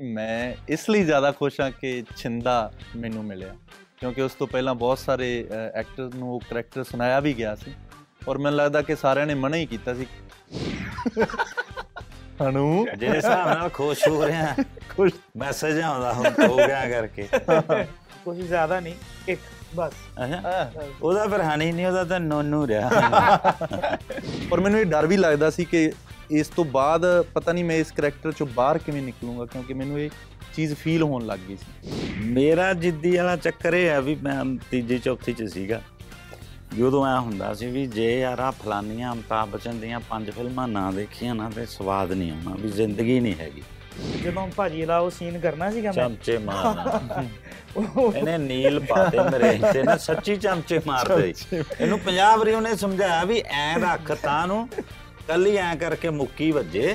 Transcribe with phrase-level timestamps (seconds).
[0.00, 3.54] ਮੈਂ ਇਸ ਲਈ ਜ਼ਿਆਦਾ ਖੁਸ਼ ਹਾਂ ਕਿ ਛਿੰਦਾ ਮੈਨੂੰ ਮਿਲਿਆ।
[4.00, 5.28] ਕਿਉਂਕਿ ਉਸ ਤੋਂ ਪਹਿਲਾਂ ਬਹੁਤ ਸਾਰੇ
[5.74, 7.72] ਐਕਟਰ ਨੂੰ ਉਹ ਕਰੈਕਟਰ ਸੁਣਾਇਆ ਵੀ ਗਿਆ ਸੀ।
[8.28, 10.06] ਔਰ ਮੈਨੂੰ ਲੱਗਦਾ ਕਿ ਸਾਰਿਆਂ ਨੇ ਮਨਾ ਹੀ ਕੀਤਾ ਸੀ।
[12.42, 14.54] ਹਨੂ ਜਿਹੜੇ ਹਿਸਾਬ ਨਾਲ ਖੁਸ਼ ਹੋ ਰਹੇ ਆ
[14.96, 17.28] ਖੁਸ਼। ਮੈਸੇਜ ਆਉਂਦਾ ਹੁਣ ਹੋ ਗਿਆ ਕਰਕੇ।
[18.24, 18.94] ਕੁਝ ਜ਼ਿਆਦਾ ਨਹੀਂ
[19.28, 19.40] ਇੱਕ
[19.76, 19.92] ਬਸ।
[21.02, 22.90] ਉਹਦਾ ਫਿਰ ਹਣੀ ਨਹੀਂ ਉਹਦਾ ਤਾਂ ਨੋਨੂ ਰਿਹਾ।
[24.52, 25.90] ਔਰ ਮੈਨੂੰ ਇਹ ਡਰ ਵੀ ਲੱਗਦਾ ਸੀ ਕਿ
[26.30, 27.04] ਇਸ ਤੋਂ ਬਾਅਦ
[27.34, 30.10] ਪਤਾ ਨਹੀਂ ਮੈਂ ਇਸ ਕਰੈਕਟਰ ਚੋਂ ਬਾਹਰ ਕਿਵੇਂ ਨਿਕਲੂੰਗਾ ਕਿਉਂਕਿ ਮੈਨੂੰ ਇਹ
[30.56, 31.92] ਚੀਜ਼ ਫੀਲ ਹੋਣ ਲੱਗ ਗਈ ਸੀ।
[32.24, 35.80] ਮੇਰਾ ਜਿੱਦੀ ਵਾਲਾ ਚੱਕਰ ਇਹ ਹੈ ਵੀ ਮੈਂ ਤੀਜੀ ਚੌਥੀ ਚ ਸੀਗਾ।
[36.78, 40.90] ਜਦੋਂ ਐ ਹੁੰਦਾ ਸੀ ਵੀ ਜੇ ਯਾਰ ਆ ਫਲਾਨੀਆਂ ਅਮਤਾਬ ਬਚਨ ਦੀਆਂ ਪੰਜ ਫਿਲਮਾਂ ਨਾ
[40.90, 43.62] ਦੇਖੀਆਂ ਨਾ ਤੇ ਸਵਾਦ ਨਹੀਂ ਆਉਣਾ ਵੀ ਜ਼ਿੰਦਗੀ ਨਹੀਂ ਹੈਗੀ।
[44.24, 47.24] ਜਦੋਂ ਭਾਜੀ ਦਾ ਉਹ ਸੀਨ ਕਰਨਾ ਸੀਗਾ ਮੈਂ। ਚਮਚੇ ਮਾਰਨਾ।
[48.16, 51.34] ਇਹਨੇ ਨੀਲ ਪਾਤੇ ਮੇਰੇ ਇੱਥੇ ਨਾ ਸੱਚੀ ਚਮਚੇ ਮਾਰਦੇ
[51.80, 54.68] ਇਹਨੂੰ 50 ਵਾਰੀ ਉਹਨੇ ਸਮਝਾਇਆ ਵੀ ਐ ਰੱਖ ਤਾਂ ਨੂੰ
[55.26, 56.94] ਕੱਲੀ ਐ ਕਰਕੇ ਮੁੱਕੀ ਵੱਜੇ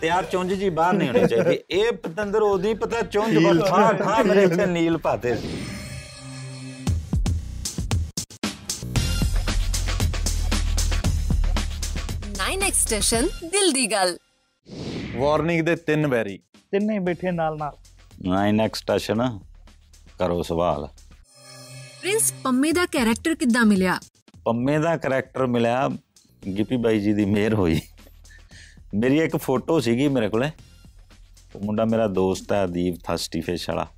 [0.00, 3.92] ਤੇ ਆ ਚੁੰਝ ਜੀ ਬਾਹਰ ਨਹੀਂ ਹੋਣੀ ਚਾਹੀਦੀ। ਇਹ ਪਤੰਦਰ ਉਹਦੀ ਪਤਾ ਚੁੰਝ ਬਸ ਠਾ
[3.92, 5.48] ਠਾ ਮੇਰੇ ਇੱਥੇ ਨੀਲ ਪਾਤੇ ਸੀ।
[12.38, 14.16] ਨਾਈਨ ਐਕਸਟੇਸ਼ਨ ਦਿਲ ਦੀ ਗੱਲ
[15.16, 16.38] ਵਾਰਨਿੰਗ ਦੇ ਤਿੰਨ ਵੈਰੀ।
[16.72, 17.76] ਤਿੰਨੇ ਬੈਠੇ ਨਾਲ ਨਾਲ।
[18.22, 19.22] ਨਾਈਨ ਐਕਸਟੈਸ਼ਨ
[20.18, 20.88] ਕਰੋ ਸਵਾਲ।
[22.00, 23.98] ਪ੍ਰਿੰਸ ਪੰਮੇ ਦਾ ਕੈਰੈਕਟਰ ਕਿੱਦਾਂ ਮਿਲਿਆ?
[24.44, 25.88] ਪੰਮੇ ਦਾ ਕੈਰੈਕਟਰ ਮਿਲਿਆ
[26.46, 27.80] ਗਿੱਪੀ ਬਾਈ ਜੀ ਦੀ ਮਿਹਰ ਹੋਈ।
[28.94, 30.50] ਮੇਰੀ ਇੱਕ ਫੋਟੋ ਸੀਗੀ ਮੇਰੇ ਕੋਲੇ।
[31.56, 33.88] ਉਹ ਮੁੰਡਾ ਮੇਰਾ ਦੋਸਤ ਹੈ, ਦੀਪ ਥਸਟੀ ਫਿਸ਼ ਵਾਲਾ।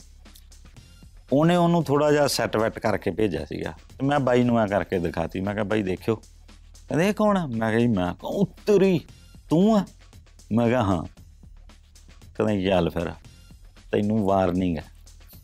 [1.33, 4.99] ਉਹਨੇ ਉਹਨੂੰ ਥੋੜਾ ਜਿਹਾ ਸੈੱਟ ਵੈਟ ਕਰਕੇ ਭੇਜਿਆ ਸੀਗਾ। ਤੇ ਮੈਂ ਬਾਈ ਨੂੰ ਆ ਕਰਕੇ
[4.99, 7.47] ਦਿਖਾਤੀ। ਮੈਂ ਕਿਹਾ, ਬਾਈ ਦੇਖਿਓ। ਕਹਿੰਦੇ, ਇਹ ਕੌਣ ਆ?
[7.47, 9.01] ਮੈਂ ਕਿਹਾ, ਜੀ, ਮੈਂ ਕਿਹਾ, ਉਤਰੀ,
[9.51, 9.85] ਤੂੰ ਆ?
[10.53, 11.05] ਮੈਂ ਕਿਹਾ, ਹਾਂ।
[12.35, 13.11] ਕਹਿੰਦੇ, ਚੱਲ ਫਿਰ,
[13.93, 14.85] ਤੈਨੂੰ ਵਾਰਨਿੰਗ ਹੈ।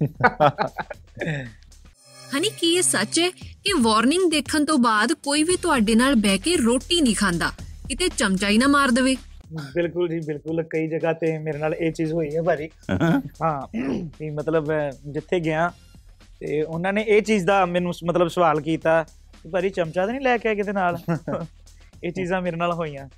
[2.34, 3.30] ਹਨੀ ਕੀ ਇਹ ਸੱਚ ਹੈ
[3.64, 7.52] ਕਿ ਵਾਰਨਿੰਗ ਦੇਖਣ ਤੋਂ ਬਾਅਦ ਕੋਈ ਵੀ ਤੁਹਾਡੇ ਨਾਲ ਬਹਿ ਕੇ ਰੋਟੀ ਨਹੀਂ ਖਾਂਦਾ?
[7.88, 9.16] ਕਿਤੇ ਚਮਚਾ ਹੀ ਨਾ ਮਾਰ ਦੇਵੇ।
[9.74, 12.68] ਬਿਲਕੁਲ ਜੀ ਬਿਲਕੁਲ। ਕਈ ਜਗ੍ਹਾ ਤੇ ਮੇਰੇ ਨਾਲ ਇਹ ਚੀਜ਼ ਹੋਈ ਹੈ ਭਾਜੀ।
[13.42, 13.78] ਹਾਂ।
[14.20, 14.72] ਵੀ ਮਤਲਬ
[15.06, 15.72] ਜਿੱਥੇ ਗਿਆ
[16.40, 19.02] ਤੇ ਉਹਨਾਂ ਨੇ ਇਹ ਚੀਜ਼ ਦਾ ਮੈਨੂੰ ਮਤਲਬ ਸਵਾਲ ਕੀਤਾ
[19.42, 20.98] ਕਿ ਭਾਜੀ ਚਮਚਾ ਤਾਂ ਨਹੀਂ ਲੈ ਕੇ ਆਏ ਕਿਤੇ ਨਾਲ?
[22.04, 23.08] ਇਹ ਚੀਜ਼ਾਂ ਮੇਰੇ ਨਾਲ ਹੋਈਆਂ।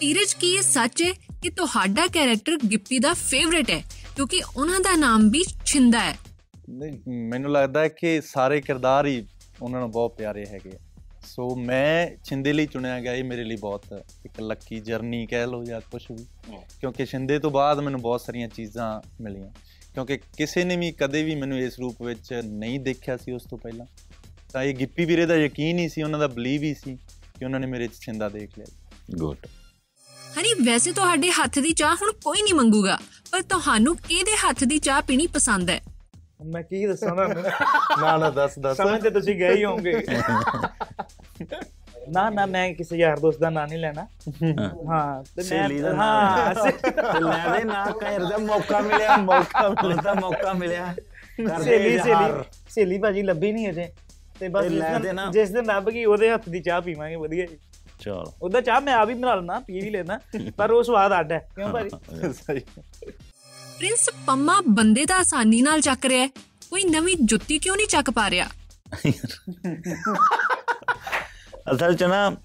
[0.00, 1.10] ਧੀਰਜ ਕੀ ਇਹ ਸੱਚ ਹੈ
[1.42, 3.82] ਕਿ ਤੁਹਾਡਾ ਕੈਰੈਕਟਰ ਗਿੱਪੀ ਦਾ ਫੇਵਰਿਟ ਹੈ?
[4.16, 6.14] ਕਿਉਂਕਿ ਉਹਨਾਂ ਦਾ ਨਾਮ ਵੀ ਛਿੰਦਾ ਹੈ।
[6.70, 6.98] ਨਹੀਂ
[7.28, 9.26] ਮੈਨੂੰ ਲੱਗਦਾ ਹੈ ਕਿ ਸਾਰੇ ਕਿਰਦਾਰ ਹੀ
[9.62, 10.72] ਉਹਨਾਂ ਨੂੰ ਬਹੁਤ ਪਿਆਰੇ ਹੈਗੇ
[11.26, 13.84] ਸੋ ਮੈਂ ਛਿੰਦੇ ਲਈ ਚੁਣਿਆ ਗਿਆ ਇਹ ਮੇਰੇ ਲਈ ਬਹੁਤ
[14.24, 16.26] ਇੱਕ ਲੱਕੀ ਜਰਨੀ ਕਹਿ ਲਓ ਜਾਂ ਕੁਝ ਵੀ।
[16.80, 19.50] ਕਿਉਂਕਿ ਛਿੰਦੇ ਤੋਂ ਬਾਅਦ ਮੈਨੂੰ ਬਹੁਤ ਸਾਰੀਆਂ ਚੀਜ਼ਾਂ ਮਿਲੀਆਂ।
[19.94, 23.58] ਕਿਉਂਕਿ ਕਿਸੇ ਨੇ ਵੀ ਕਦੇ ਵੀ ਮੈਨੂੰ ਇਸ ਰੂਪ ਵਿੱਚ ਨਹੀਂ ਦੇਖਿਆ ਸੀ ਉਸ ਤੋਂ
[23.58, 23.86] ਪਹਿਲਾਂ।
[24.52, 26.98] ਤਾਂ ਇਹ ਗਿੱਪੀ ਵੀਰੇ ਦਾ ਯਕੀਨ ਹੀ ਸੀ ਉਹਨਾਂ ਦਾ ਬਲੀਵ ਹੀ ਸੀ
[27.38, 28.66] ਕਿ ਉਹਨਾਂ ਨੇ ਮੇਰੇ 'ਚ ਛਿੰਦਾ ਦੇਖ ਲਿਆ।
[29.16, 29.46] ਗੁੱਡ
[30.40, 32.98] ਹਨੀ ਵੈਸੇ ਤੁਹਾਡੇ ਹੱਥ ਦੀ ਚਾਹ ਹੁਣ ਕੋਈ ਨਹੀਂ ਮੰਗੂਗਾ
[33.30, 35.80] ਪਰ ਤੁਹਾਨੂੰ ਕਿਹਦੇ ਹੱਥ ਦੀ ਚਾਹ ਪੀਣੀ ਪਸੰਦ ਹੈ।
[36.44, 38.16] ਮੈਂ ਕੀ ਦੱਸਾਂ ਤੁਹਾਨੂੰ ਨਾ?
[38.18, 40.06] ਨਾ ਦੱਸ ਦੱਸ। ਸਮਝ ਤੇ ਤੁਸੀਂ ਗਏ ਹੀ ਹੋਵੋਗੇ।
[42.08, 44.06] ਨਾ ਨਾ ਮੈਂ ਕਿਸੇ ਯਾਰ ਦੋਸਤ ਦਾ ਨਾਂ ਨਹੀਂ ਲੈਣਾ।
[44.88, 50.52] ਹਾਂ। ਤੇ ਮੈਂ ਹਾਂ। ਤੇ ਲੈ ਦੇ ਨਾ ਕਹਿਰ ਦਾ ਮੌਕਾ ਮਿਲਿਆ ਮੌਕਾ ਮਿਲਿਆ ਮੌਕਾ
[50.52, 50.94] ਮਿਲਿਆ।
[51.40, 51.98] ਇਜ਼ਹਾਰ। ਸਹੇਲੀ
[52.68, 53.88] ਸਹੇਲੀ ਭਾਜੀ ਲੱਭੀ ਨਹੀਂ ਅਜੇ।
[54.40, 57.16] ਤੇ ਬਸ ਜਿਸ ਲੈ ਦਿਨ- ਦੇਣਾ। ਜਿਸ ਦਿਨ ਲੱਭ ਗਈ ਉਹਦੇ ਹੱਥ ਦੀ ਚਾਹ ਪੀਵਾਂਗੇ
[57.16, 57.58] ਵਧੀਆ ਜੀ।
[58.00, 60.18] ਚਲ। ਉਹਦਾ ਚਾਹ ਮੈਂ ਆਪ ਹੀ ਬਣਾ ਲੈਣਾ ਪੀ ਵੀ ਲੈਣਾ
[60.56, 61.90] ਪਰ ਉਹ ਸਵਾਦ ਅੱਡ ਹੈ। ਕਿਉਂ ਭਾਜੀ?
[62.32, 62.60] ਸਹੀ।
[63.78, 66.28] ਪ੍ਰਿੰਸ ਪੰਮਾ ਬੰਦੇ ਦਾ ਆਸਾਨੀ ਨਾਲ ਚੱਕ ਰਿਹਾ ਹੈ।
[66.70, 68.46] ਕੋਈ ਨਵੀਂ ਜੁੱਤੀ ਕਿਉਂ ਨਹੀਂ ਚੱਕ ਪਾ ਰਿਹਾ?
[71.74, 72.36] ਅਸਲ ਚ ਨਾ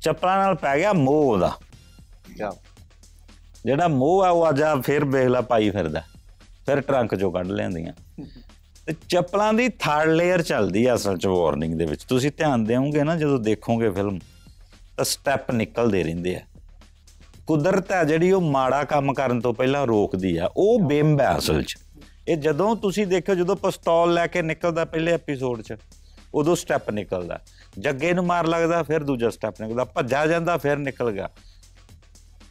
[0.00, 1.52] ਚੱਪਲਾਂ ਨਾਲ ਪੈ ਗਿਆ ਮੋਹ ਉਹਦਾ।
[3.64, 6.02] ਜਿਹੜਾ ਮੋਹ ਆ ਉਹ ਅੱਜ ਆ ਫਿਰ ਵੇਖਲਾ ਪਾਈ ਫਿਰਦਾ।
[6.66, 7.92] ਫਿਰ ਟਰੰਕ ਚੋਂ ਕੱਢ ਲਿਆਂਦੀਆਂ।
[8.86, 13.02] ਤੇ ਚੱਪਲਾਂ ਦੀ ਥਰਡ ਲੇਅਰ ਚੱਲਦੀ ਆ ਅਸਲ ਚ ਵਾਰਨਿੰਗ ਦੇ ਵਿੱਚ। ਤੁਸੀਂ ਧਿਆਨ ਦਿਓਗੇ
[13.04, 14.18] ਨਾ ਜਦੋਂ ਦੇਖੋਗੇ ਫਿਲਮ
[14.96, 16.40] ਤਾਂ ਸਟੈਪ ਨਿਕਲਦੇ ਰਹਿੰਦੇ ਆ।
[17.46, 21.62] ਕੁਦਰਤ ਹੈ ਜਿਹੜੀ ਉਹ ਮਾੜਾ ਕੰਮ ਕਰਨ ਤੋਂ ਪਹਿਲਾਂ ਰੋਕਦੀ ਆ ਉਹ ਬਿੰਬ ਹੈ ਅਸਲ
[21.62, 21.76] 'ਚ।
[22.28, 25.74] ਇਹ ਜਦੋਂ ਤੁਸੀਂ ਦੇਖੋ ਜਦੋਂ ਪਿਸਤੌਲ ਲੈ ਕੇ ਨਿਕਲਦਾ ਪਹਿਲੇ ਐਪੀਸੋਡ 'ਚ
[26.34, 27.40] ਉਦੋਂ ਸਟੈਪ ਨਿਕਲਦਾ।
[27.78, 31.30] ਜੱਗੇ ਨੂੰ ਮਾਰ ਲੱਗਦਾ ਫਿਰ ਦੂਜਾ ਸਟੈਪ ਨਿਕਲਦਾ ਭੱਜਾ ਜਾਂਦਾ ਫਿਰ ਨਿਕਲ ਗਿਆ।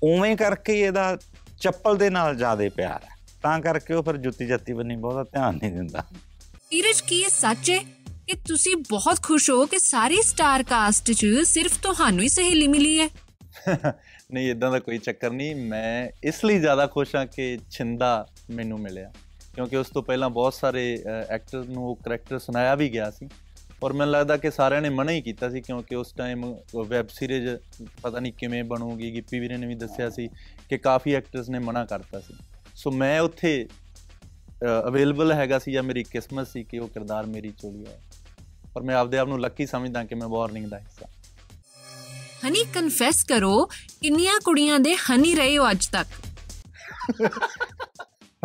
[0.04, 1.18] ਉਵੇਂ ਕਰਕੇ ਇਹਦਾ
[1.62, 3.10] ਚੱਪਲ ਦੇ ਨਾਲ ਜ਼ਿਆਦਾ ਪਿਆਰ ਹੈ।
[3.44, 6.04] ਤਾਂ ਕਰਕੇ ਉਹ ਫਿਰ ਜੁੱਤੀ ਜੱਤੀ ਬੰਨੀ ਬਹੁਤਾ ਧਿਆਨ ਨਹੀਂ ਦਿੰਦਾ।
[6.70, 7.84] ਧੀਰਜ ਕੀ ਇਹ ਸੱਚ ਹੈ
[8.28, 13.00] ਕਿ ਤੁਸੀਂ ਬਹੁਤ ਖੁਸ਼ ਹੋ ਕਿ ਸਾਰੀ ਸਟਾਰ ਕਾਸਟ 'ਚ ਸਿਰਫ ਤੁਹਾਨੂੰ ਹੀ ਸਹੇਲੀ ਮਿਲੀ
[13.00, 13.10] ਹੈ?
[14.30, 18.80] ਨਹੀਂ ਇਦਾਂ ਦਾ ਕੋਈ ਚੱਕਰ ਨਹੀਂ। ਮੈਂ ਇਸ ਲਈ ਜ਼ਿਆਦਾ ਖੁਸ਼ ਹਾਂ ਕਿ ਛਿੰਦਾ ਮੈਨੂੰ
[18.80, 19.12] ਮਿਲਿਆ।
[19.56, 23.30] ਕਿਉਂਕਿ ਉਸ ਤੋਂ ਪਹਿਲਾਂ ਬਹੁਤ ਸਾਰੇ ਐਕਟਰ ਨੂੰ ਉਹ ਕਰੈਕਟਰ ਸੁਣਾਇਆ ਵੀ ਗਿਆ ਸੀ।
[23.84, 26.46] ਔਰ ਮੈਨੂੰ ਲੱਗਦਾ ਕਿ ਸਾਰਿਆਂ ਨੇ ਮਨਾ ਹੀ ਕੀਤਾ ਸੀ ਕਿਉਂਕਿ ਉਸ ਟਾਈਮ
[26.88, 27.48] ਵੈਬ ਸੀਰੀਜ਼
[28.02, 30.28] ਪਤਾ ਨਹੀਂ ਕਿਵੇਂ ਬਣੂਗੀ, ਗਿੱਪੀ ਵੀਰੇ ਨੇ ਵੀ ਦੱਸਿਆ ਸੀ
[30.70, 32.34] ਕਿ ਕਾਫੀ ਐਕਟਰਸ ਨੇ ਮਨਾ ਕਰਤਾ ਸੀ।
[32.76, 33.68] ਸੋ ਮੈਂ ਉੱਥੇ
[34.88, 37.98] ਅਵੇਲੇਬਲ ਹੈਗਾ ਸੀ ਜਾਂ ਮੇਰੀ ਕਿਸਮਤ ਸੀ ਕਿ ਉਹ ਕਿਰਦਾਰ ਮੇਰੀ ਚੋਲੀ ਆਇਆ
[38.78, 41.08] ਔਰ ਮੈਂ ਆਪਦੇ ਆਪ ਨੂੰ ਲੱਕੀ ਸਮਝਦਾ ਕਿ ਮੈਂ ਵਾਰਨਿੰਗ ਦਾ ਹਿੱਸਾ
[42.48, 43.66] ਹਨੀ ਕਨਫੈਸ ਕਰੋ
[44.02, 46.08] ਕਿੰਨੀਆਂ ਕੁੜੀਆਂ ਦੇ ਹਨੀ ਰਹੇ ਹੋ ਅੱਜ ਤੱਕ?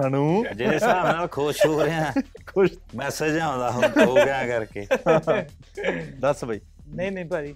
[0.07, 0.45] ਹਨੂ?
[0.57, 2.13] ਜਿਹੜੇ ਹਿਸਾਬ ਨਾਲ ਖੁਸ਼ ਹੋ ਰਹੇ ਆ
[2.47, 4.87] ਖੁਸ਼। ਮੈਸੇਜ ਆਉਂਦਾ ਹੁਣ ਹੋ ਗਿਆ ਕਰਕੇ।
[6.19, 7.55] ਦੱਸ ਬਈ। ਨਹੀਂ ਨਹੀਂ ਭਾਜੀ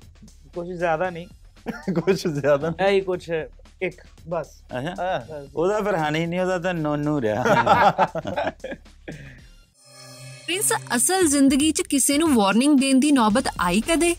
[0.54, 1.26] ਕੁਝ ਜ਼ਿਆਦਾ ਨਹੀਂ।
[1.94, 3.30] ਕੁਝ ਜ਼ਿਆਦਾ ਐ ਹੀ ਕੁਝ
[3.82, 4.62] ਇੱਕ ਬਸ।
[5.56, 7.42] ਉਹਦਾ ਫਿਰ ਹਾਨੀ ਨਹੀਂ ਉਹਦਾ ਤਾਂ ਨੋਨੂ ਰਿਹਾ।
[10.46, 14.14] ਪ੍ਰਿੰਸ ਅਸਲ ਜ਼ਿੰਦਗੀ 'ਚ ਕਿਸੇ ਨੂੰ ਵਾਰਨਿੰਗ ਦੇਣ ਦੀ ਨੌਬਤ ਆਈ ਕਦੇ?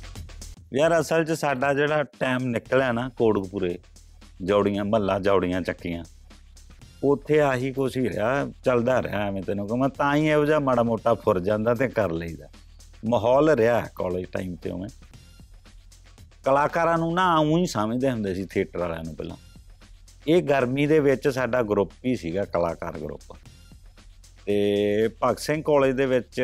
[0.73, 3.77] ਯਾਰ ਅਸਲ 'ਚ ਸਾਡਾ ਜਿਹੜਾ ਟਾਈਮ ਨਿਕਲਿਆ ਨਾ ਕੋੜਕਪੁਰੇ
[4.43, 6.03] ਜੌੜੀਆਂ ਮੱਲਾ ਜੌੜੀਆਂ ਚੱਕੀਆਂ,
[7.03, 10.83] ਉੱਥੇ ਆਹੀ ਕੁਛ ਹੀ ਰਿਹਾ, ਚੱਲਦਾ ਰਿਹਾ ਐਵੇਂ ਤੈਨੂੰ ਕਹਾਂ ਤਾਂ ਹੀ ਇਹੋ ਜਿਹਾ ਮਾੜਾ
[10.83, 12.47] ਮੋਟਾ ਫੁਰ ਜਾਂਦਾ ਤੇ ਕਰ ਲਈਦਾ।
[13.09, 14.89] ਮਾਹੌਲ ਰਿਹਾ ਕਾਲਜ ਟਾਈਮ ਤੇ ਉਵੇਂ।
[16.45, 19.37] ਕਲਾਕਾਰਾਂ ਨੂੰ ਨਾ ਉਂ ਹੀ ਸਮਝਦੇ ਹੁੰਦੇ ਸੀ ਥੀਏਟਰ ਵਾਲਿਆਂ ਨੂੰ ਪਹਿਲਾਂ।
[20.27, 23.35] ਇਹ ਗਰਮੀ ਦੇ ਵਿੱਚ ਸਾਡਾ ਗਰੁੱਪ ਹੀ ਸੀਗਾ, ਕਲਾਕਾਰ ਗਰੁੱਪ
[24.45, 26.41] ਤੇ ਭਗਤ ਸਿੰਘ ਕਾਲਜ ਦੇ ਵਿੱਚ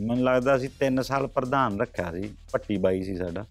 [0.00, 3.44] ਮੈਨੂੰ ਲੱਗਦਾ ਸੀ 3 ਸਾਲ ਪ੍ਰਧਾਨ ਰੱਖਿਆ ਸੀ ਪੱਟੀ ਬਾਈ ਸੀ ਸਾਡਾ।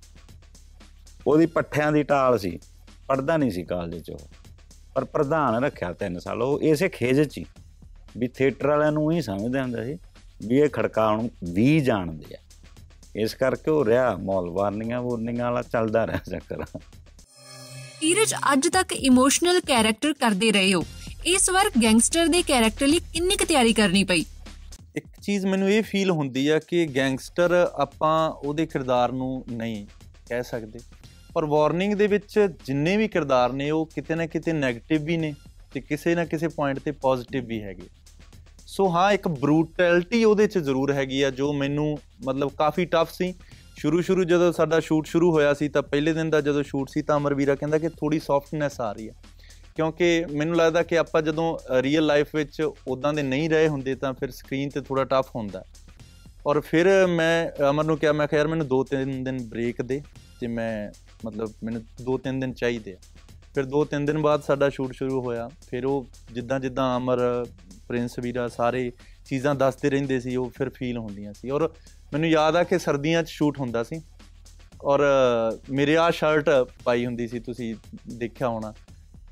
[1.28, 2.60] ਉਹਦੀ ਪੱਠਿਆਂ ਦੀ ਟਾਲ ਸੀ
[3.08, 4.28] ਪੜਦਾ ਨਹੀਂ ਸੀ ਕਾਲਜ 'ਚ ਉਹ।
[4.96, 7.46] ਪਰ ਪ੍ਰਧਾਨ ਰੱਖਿਆ 3 ਸਾਲ, ਉਹ ਇਸੇ ਖੇਜ 'ਚ ਹੀ।
[8.18, 9.98] ਵੀ ਥੀਏਟਰ ਵਾਲਿਆਂ ਨੂੰ ਹੀ ਸਮਝਦੇ ਹੁੰਦੇ ਸੀ
[10.48, 12.40] ਵੀ ਇਹ ਖੜਕਾਉਣ ਵੀ ਜਾਣਦੇ ਆ।
[13.16, 16.64] ਇਸ ਕਰਕੇ ਉਹ ਰਿਹਾ ਮੌਲ ਵਾਰਨਿੰਗਾਂ ਵੂਰਨਿੰਗਾਂ ਵਾਲਾ ਚੱਲਦਾ ਰਿਹਾ ਚੱਕਰ।
[18.02, 20.84] ਧੀਰਜ, ਅੱਜ ਤੱਕ ਇਮੋਸ਼ਨਲ ਕੈਰੈਕਟਰ ਕਰਦੇ ਰਹੇ ਹੋ।
[21.30, 24.26] ਇਸ ਵਾਰ ਗੈਂਗਸਟਰ ਦੇ ਕੈਰੈਕਟਰ ਲਈ ਕਿੰਨੀ ਕੁ ਤਿਆਰੀ ਕਰਨੀ ਪਈ?
[24.96, 29.88] ਇੱਕ ਚੀਜ਼ ਮੈਨੂੰ ਇਹ ਫੀਲ ਹੁੰਦੀ ਆ ਕਿ ਗੈਂਗਸਟਰ ਆਪਾਂ ਉਹਦੇ ਕਿਰਦਾਰ ਨੂੰ ਨਹੀਂ
[30.30, 30.80] ਕਹਿ ਸਕਦੇ।
[31.34, 35.34] ਪਰ ਵਾਰਨਿੰਗ ਦੇ ਵਿੱਚ ਜਿੰਨੇ ਵੀ ਕਿਰਦਾਰ ਨੇ, ਉਹ ਕਿਤੇ ਨਾ ਕਿਤੇ 네ਗੇਟਿਵ ਵੀ ਨੇ
[35.74, 37.88] ਤੇ ਕਿਸੇ ਨਾ ਕਿਸੇ ਪੁਆਇੰਟ ਤੇ ਪੋਜ਼ਿਟਿਵ ਵੀ ਹੈਗੇ।
[38.68, 43.34] ਸੋ ਹਾਂ, ਇੱਕ ਬਰੂਟੈਲਿਟੀ ਉਹਦੇ 'ਚ ਜ਼ਰੂਰ ਹੈਗੀ ਆ, ਜੋ ਮੈਨੂੰ ਮਤਲਬ ਕਾਫੀ ਟਫ ਸੀ।
[43.78, 47.02] ਸ਼ੁਰੂ ਸ਼ੁਰੂ ਜਦੋਂ ਸਾਡਾ ਸ਼ੂਟ ਸ਼ੁਰੂ ਹੋਇਆ ਸੀ ਤਾਂ ਪਹਿਲੇ ਦਿਨ ਦਾ ਜਦੋਂ ਸ਼ੂਟ ਸੀ
[47.02, 49.14] ਤਾਂ ਅਮਰਵੀਰਾ ਕਹਿੰਦਾ ਕਿ ਥੋੜੀ ਸੌਫਟਨੈਸ ਆ ਰਹੀ ਹੈ
[49.80, 54.14] ਕਿਉਂਕਿ ਮੈਨੂੰ ਲੱਗਦਾ ਕਿ ਆਪਾਂ ਜਦੋਂ ਰੀਅਲ ਲਾਈਫ ਵਿੱਚ ਉਦਾਂ ਦੇ ਨਹੀਂ ਰਹੇ ਹੁੰਦੇ ਤਾਂ
[54.14, 55.64] ਫਿਰ ਸਕਰੀਨ ਤੇ ਥੋੜਾ ਟਫ ਹੁੰਦਾ।
[56.48, 60.02] ਔਰ ਫਿਰ ਮੈਂ, ਅਮਰ ਨੂੰ ਕਿਹਾ, ਮੈਂ ਕਿਹਾ, ਯਾਰ ਮੈਨੂੰ 2-3 ਦਿਨ ਬ੍ਰੇਕ ਦੇ
[60.40, 60.92] ਤੇ ਮੈਂ,
[61.26, 62.98] ਮਤਲਬ ਮੈਨੂੰ 2-3 ਦਿਨ ਚਾਹੀਦੇ ਆ।
[63.56, 67.46] ਫਿਰ 2-3 ਦਿਨ ਬਾਅਦ ਸਾਡਾ ਸ਼ੂਟ ਸ਼ੁਰੂ ਹੋਇਆ। ਫਿਰ ਉਹ ਜਿੱਦਾਂ ਜਿੱਦਾਂ ਅਮਰ,
[67.88, 68.92] ਪ੍ਰਿੰਸ ਵੀਰਾ ਸਾਰੇ
[69.26, 71.70] ਚੀਜ਼ਾਂ ਦੱਸਦੇ ਰਹਿੰਦੇ ਸੀ, ਉਹ ਫਿਰ ਫੀਲ ਹੁੰਦੀਆਂ ਸੀ। ਔਰ
[72.14, 74.02] ਮੈਨੂੰ ਯਾਦ ਆ ਕਿ ਸਰਦੀਆਂ 'ਚ ਸ਼ੂਟ ਹੁੰਦਾ ਸੀ।
[74.84, 75.06] ਔਰ
[75.70, 76.50] ਮੇਰੇ ਆ ਸ਼ਰਟ
[76.84, 77.76] ਪਾਈ ਹੁੰਦੀ ਸੀ, ਤੁਸੀਂ
[78.18, 78.74] ਦੇਖਿਆ ਹੋਣਾ।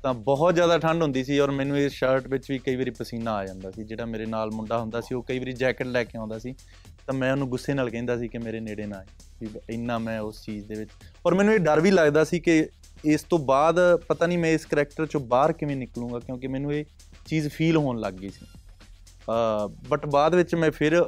[0.02, 3.34] ਤਾਂ ਬਹੁਤ ਜ਼ਿਆਦਾ ਠੰਡ ਹੁੰਦੀ ਸੀ ਔਰ ਮੈਨੂੰ ਇਸ ਸ਼ਰਟ ਵਿੱਚ ਵੀ ਕਈ ਵਾਰੀ ਪਸੀਨਾ
[3.34, 6.18] ਆ ਜਾਂਦਾ ਸੀ। ਜਿਹੜਾ ਮੇਰੇ ਨਾਲ ਮੁੰਡਾ ਹੁੰਦਾ ਸੀ, ਉਹ ਕਈ ਵਾਰੀ ਜੈਕਟ ਲੈ ਕੇ
[6.18, 6.54] ਆਉਂਦਾ ਸੀ।
[7.06, 9.06] ਤਾਂ ਮੈਂ ਉਹਨੂੰ ਗੁੱਸੇ ਨਾਲ ਕਹਿੰਦਾ ਸੀ ਕਿ ਮੇਰੇ ਨੇੜੇ ਨਾ ਆਏ
[9.40, 10.90] ਵੀ ਇੰਨਾ ਮੈਂ ਉਸ ਚੀਜ਼ ਦੇ ਵਿੱਚ
[11.26, 12.66] ਔਰ ਮੈਨੂੰ ਇਹ ਡਰ ਵੀ ਲੱਗਦਾ ਸੀ ਕਿ
[13.06, 13.78] ਇਸ ਤੋਂ ਬਾਅਦ
[14.08, 16.84] ਪਤਾ ਨਹੀਂ ਮੈਂ ਇਸ ਕੈਰੈਕਟਰ ਚੋਂ ਬਾਹਰ ਕਿਵੇਂ ਨਿਕਲੂੰਗਾ, ਕਿਉਂਕਿ ਮੈਨੂੰ ਇਹ
[17.26, 18.46] ਚੀਜ਼ ਫੀਲ ਹੋਣ ਲੱਗ ਗਈ ਸੀ।
[19.88, 21.02] ਬਟ ਬਾਅਦ ਵਿੱਚ ਮੈਂ ਫਿਰ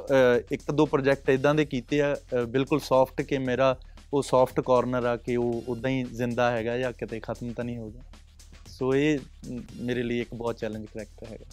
[0.52, 2.16] ਇੱਕ ਦੋ ਪ੍ਰੋਜੈਕਟ ਇਦਾਂ ਦੇ ਕੀਤੇ ਆ
[2.48, 3.76] ਬਿਲਕੁਲ ਸੌਫਟ ਕਿ ਮੇਰਾ
[4.12, 7.78] ਉਹ ਸੌਫਟ ਕਾਰਨਰ ਆ ਕਿ ਉਹ ਉਦਾਂ ਹੀ ਜ਼ਿੰਦਾ ਹੈਗਾ ਜਾਂ ਕਿਤੇ ਖਤਮ ਤਾਂ ਨਹੀਂ
[7.78, 8.02] ਹੋ ਗਿਆ।
[8.80, 9.18] ਸੋ ਇਹ
[9.80, 11.44] ਮੇਰੇ ਲਈ ਇੱਕ ਬਹੁਤ ਚੈਲੰਜ ਕਰੈਕਟਰ ਹੈਗਾ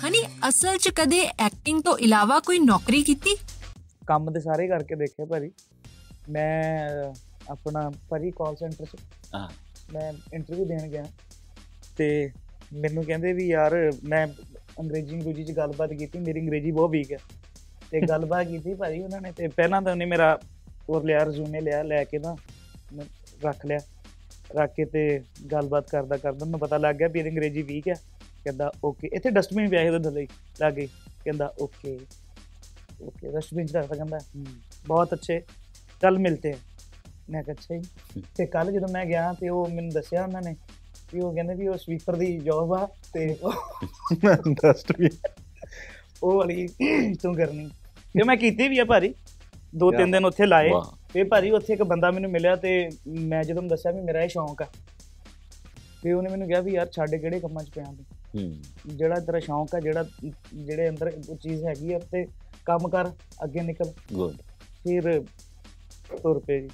[0.00, 3.34] ਹਨੀ ਅਸਲ 'ਚ ਕਦੇ ਐਕਟਿੰਗ ਤੋਂ ਇਲਾਵਾ ਕੋਈ ਨੌਕਰੀ ਕੀਤੀ
[4.06, 5.50] ਕੰਮ ਦੇ ਸਾਰੇ ਕਰਕੇ ਦੇਖੇ ਭਾਜੀ
[6.30, 7.12] ਮੈਂ
[7.50, 8.96] ਆਪਣਾ ਭਾਜੀ ਕਾਲ ਸੈਂਟਰ 'ਚ
[9.34, 9.48] ਹਾਂ।
[9.92, 11.04] ਮੈਂ ਇੰਟਰਵਿਊ ਦੇਣ ਗਿਆ
[11.96, 12.08] ਤੇ
[12.74, 14.26] ਮੈਨੂੰ ਕਹਿੰਦੇ ਵੀ ਯਾਰ ਮੈਂ
[14.80, 17.18] ਅੰਗਰੇਜ਼ੀ ਅੰਗਰੇਜ਼ੀ 'ਚ ਗੱਲਬਾਤ ਕੀਤੀ ਮੇਰੀ ਅੰਗਰੇਜ਼ੀ ਬਹੁਤ ਵੀਕ ਹੈ
[17.90, 20.38] ਤੇ ਗੱਲਬਾਤ ਕੀਤੀ ਭਾਜੀ ਉਹਨਾਂ ਨੇ ਤੇ ਪਹਿਲਾਂ ਤਾਂ ਉਹਨੇ ਮੇਰਾ
[20.88, 22.36] ਹੋਰ ਲਿਆ ਰਜ਼ੂਮੇ ਲਿਆ ਲੈ ਕੇ ਨਾ
[23.42, 23.78] ਰੱਖ ਲਿਆ
[24.54, 25.02] ਰਾਕੇ ਤੇ
[25.52, 27.94] ਗੱਲਬਾਤ ਕਰਦਾ ਕਰਦਾ ਮੈਨੂੰ ਪਤਾ ਲੱਗ ਗਿਆ ਵੀ ਇਹਦੀ ਅੰਗਰੇਜ਼ੀ ਵੀਕ ਹੈ।
[28.44, 30.26] ਕਹਿੰਦਾ ਓਕੇ ਇੱਥੇ ਡਸਟਬਿਨ ਪਿਆ ਇਹਦੇ ਥੱਲੇ
[30.60, 30.86] ਲੱਗੇ
[31.24, 31.98] ਕਹਿੰਦਾ ਓਕੇ
[33.02, 34.18] ਓਕੇ ਡਸਟਬਿਨ ਚ ਰੱਖਦਾ ਕਹਿੰਦਾ।
[34.86, 35.40] ਬਹੁਤ ਅੱਛੇ।
[36.02, 36.58] ਕੱਲ ਮਿਲਤੇ ਹੈ
[37.30, 40.54] ਮੈਂ ਕਿਹਾ ਅੱਛਾ ਜੀ। ਤੇ ਕੱਲ ਜਦੋਂ ਮੈਂ ਗਿਆ ਤੇ ਉਹ ਮੈਨੂੰ ਦੱਸਿਆ ਉਹਨਾਂ ਨੇ
[41.12, 43.26] ਵੀ ਉਹ ਕਹਿੰਦੇ ਵੀ ਉਹ ਸਵੀਪਰ ਦੀ ਜੌਬ ਆ ਤੇ
[44.14, 45.08] ਡਸਟਬਿਨ
[46.22, 46.66] ਉਹ ਵਾਲੀ
[47.22, 47.68] ਤੂੰ ਕਰਨੀ
[48.14, 49.14] ਤੇ ਮੈਂ ਕੀਤੀ ਵੀ ਆ ਭਾਰੀ।
[49.74, 50.70] ਦੋ ਤਿੰਨ ਦਿਨ ਉੱਥੇ ਲਾਏ।
[51.14, 54.28] ਤੇ ਭਾਰੀ ਉੱਥੇ ਇੱਕ ਬੰਦਾ ਮੈਨੂੰ ਮਿਲਿਆ ਤੇ ਮੈਂ ਜਦੋਂ ਉਹਨੂੰ ਦੱਸਿਆ ਵੀ ਮੇਰਾ ਇਹ
[54.28, 54.66] ਸ਼ੌਂਕ ਆ
[56.02, 58.04] ਤੇ ਉਹਨੇ ਮੈਨੂੰ ਕਿਹਾ ਵੀ ਯਾਰ ਛੱਡ ਕਿਹੜੇ ਕੰਮਾਂ 'ਚ ਪਿਆ ਤੂੰ?
[58.36, 60.04] ਹੂੰ। ਜਿਹੜਾ ਤੇਰਾ ਸ਼ੌਂਕ ਆ ਜਿਹੜਾ
[60.54, 62.26] ਜਿਹੜੇ ਅੰਦਰ ਉਹ ਚੀਜ਼ ਹੈਗੀ ਆ ਤੇ
[62.64, 63.10] ਕੰਮ ਕਰ
[63.44, 64.34] ਅੱਗੇ ਨਿਕਲ। ਗੁੱਡ
[64.84, 65.22] ਫਿਰ
[66.22, 66.68] ਤੁਰ ਪਏ ਜੀ।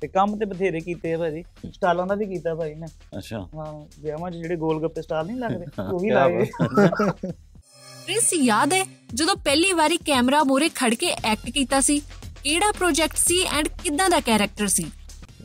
[0.00, 3.86] ਤੇ ਕੰਮ ਤੇ ਬਥੇਰੇ ਕੀਤੇ ਆ ਭਾਜੀ। ਸਟਾਲਾਂ ਦਾ ਵੀ ਕੀਤਾ ਭਾਜੀ ਮੈਂ। ਅੱਛਾ। ਹਾਂ
[4.00, 6.44] ਵਿਆਹਾਂ 'ਚ ਜਿਹੜੇ ਗੋਲ ਗੱਪੇ ਸਟਾਲ ਨਹੀਂ ਲੱਗਦੇ ਉਹ ਵੀ ਲਾਏ।
[8.06, 8.84] ਪ੍ਰਿੰਸ ਯਾਦ ਹੈ
[9.14, 12.02] ਜਦੋਂ ਪਹਿਲੀ ਵਾਰੀ ਕੈਮਰਾ ਮੂਹਰੇ ਖੜ ਕੇ ਐਕਟ ਕੀਤਾ ਸੀ?
[12.44, 14.84] ਕਿਹੜਾ ਪ੍ਰੋਜੈਕਟ ਸੀ ਐਂਡ ਕਿੱਦਾਂ ਦਾ ਕੈਰੈਕਟਰ ਸੀ?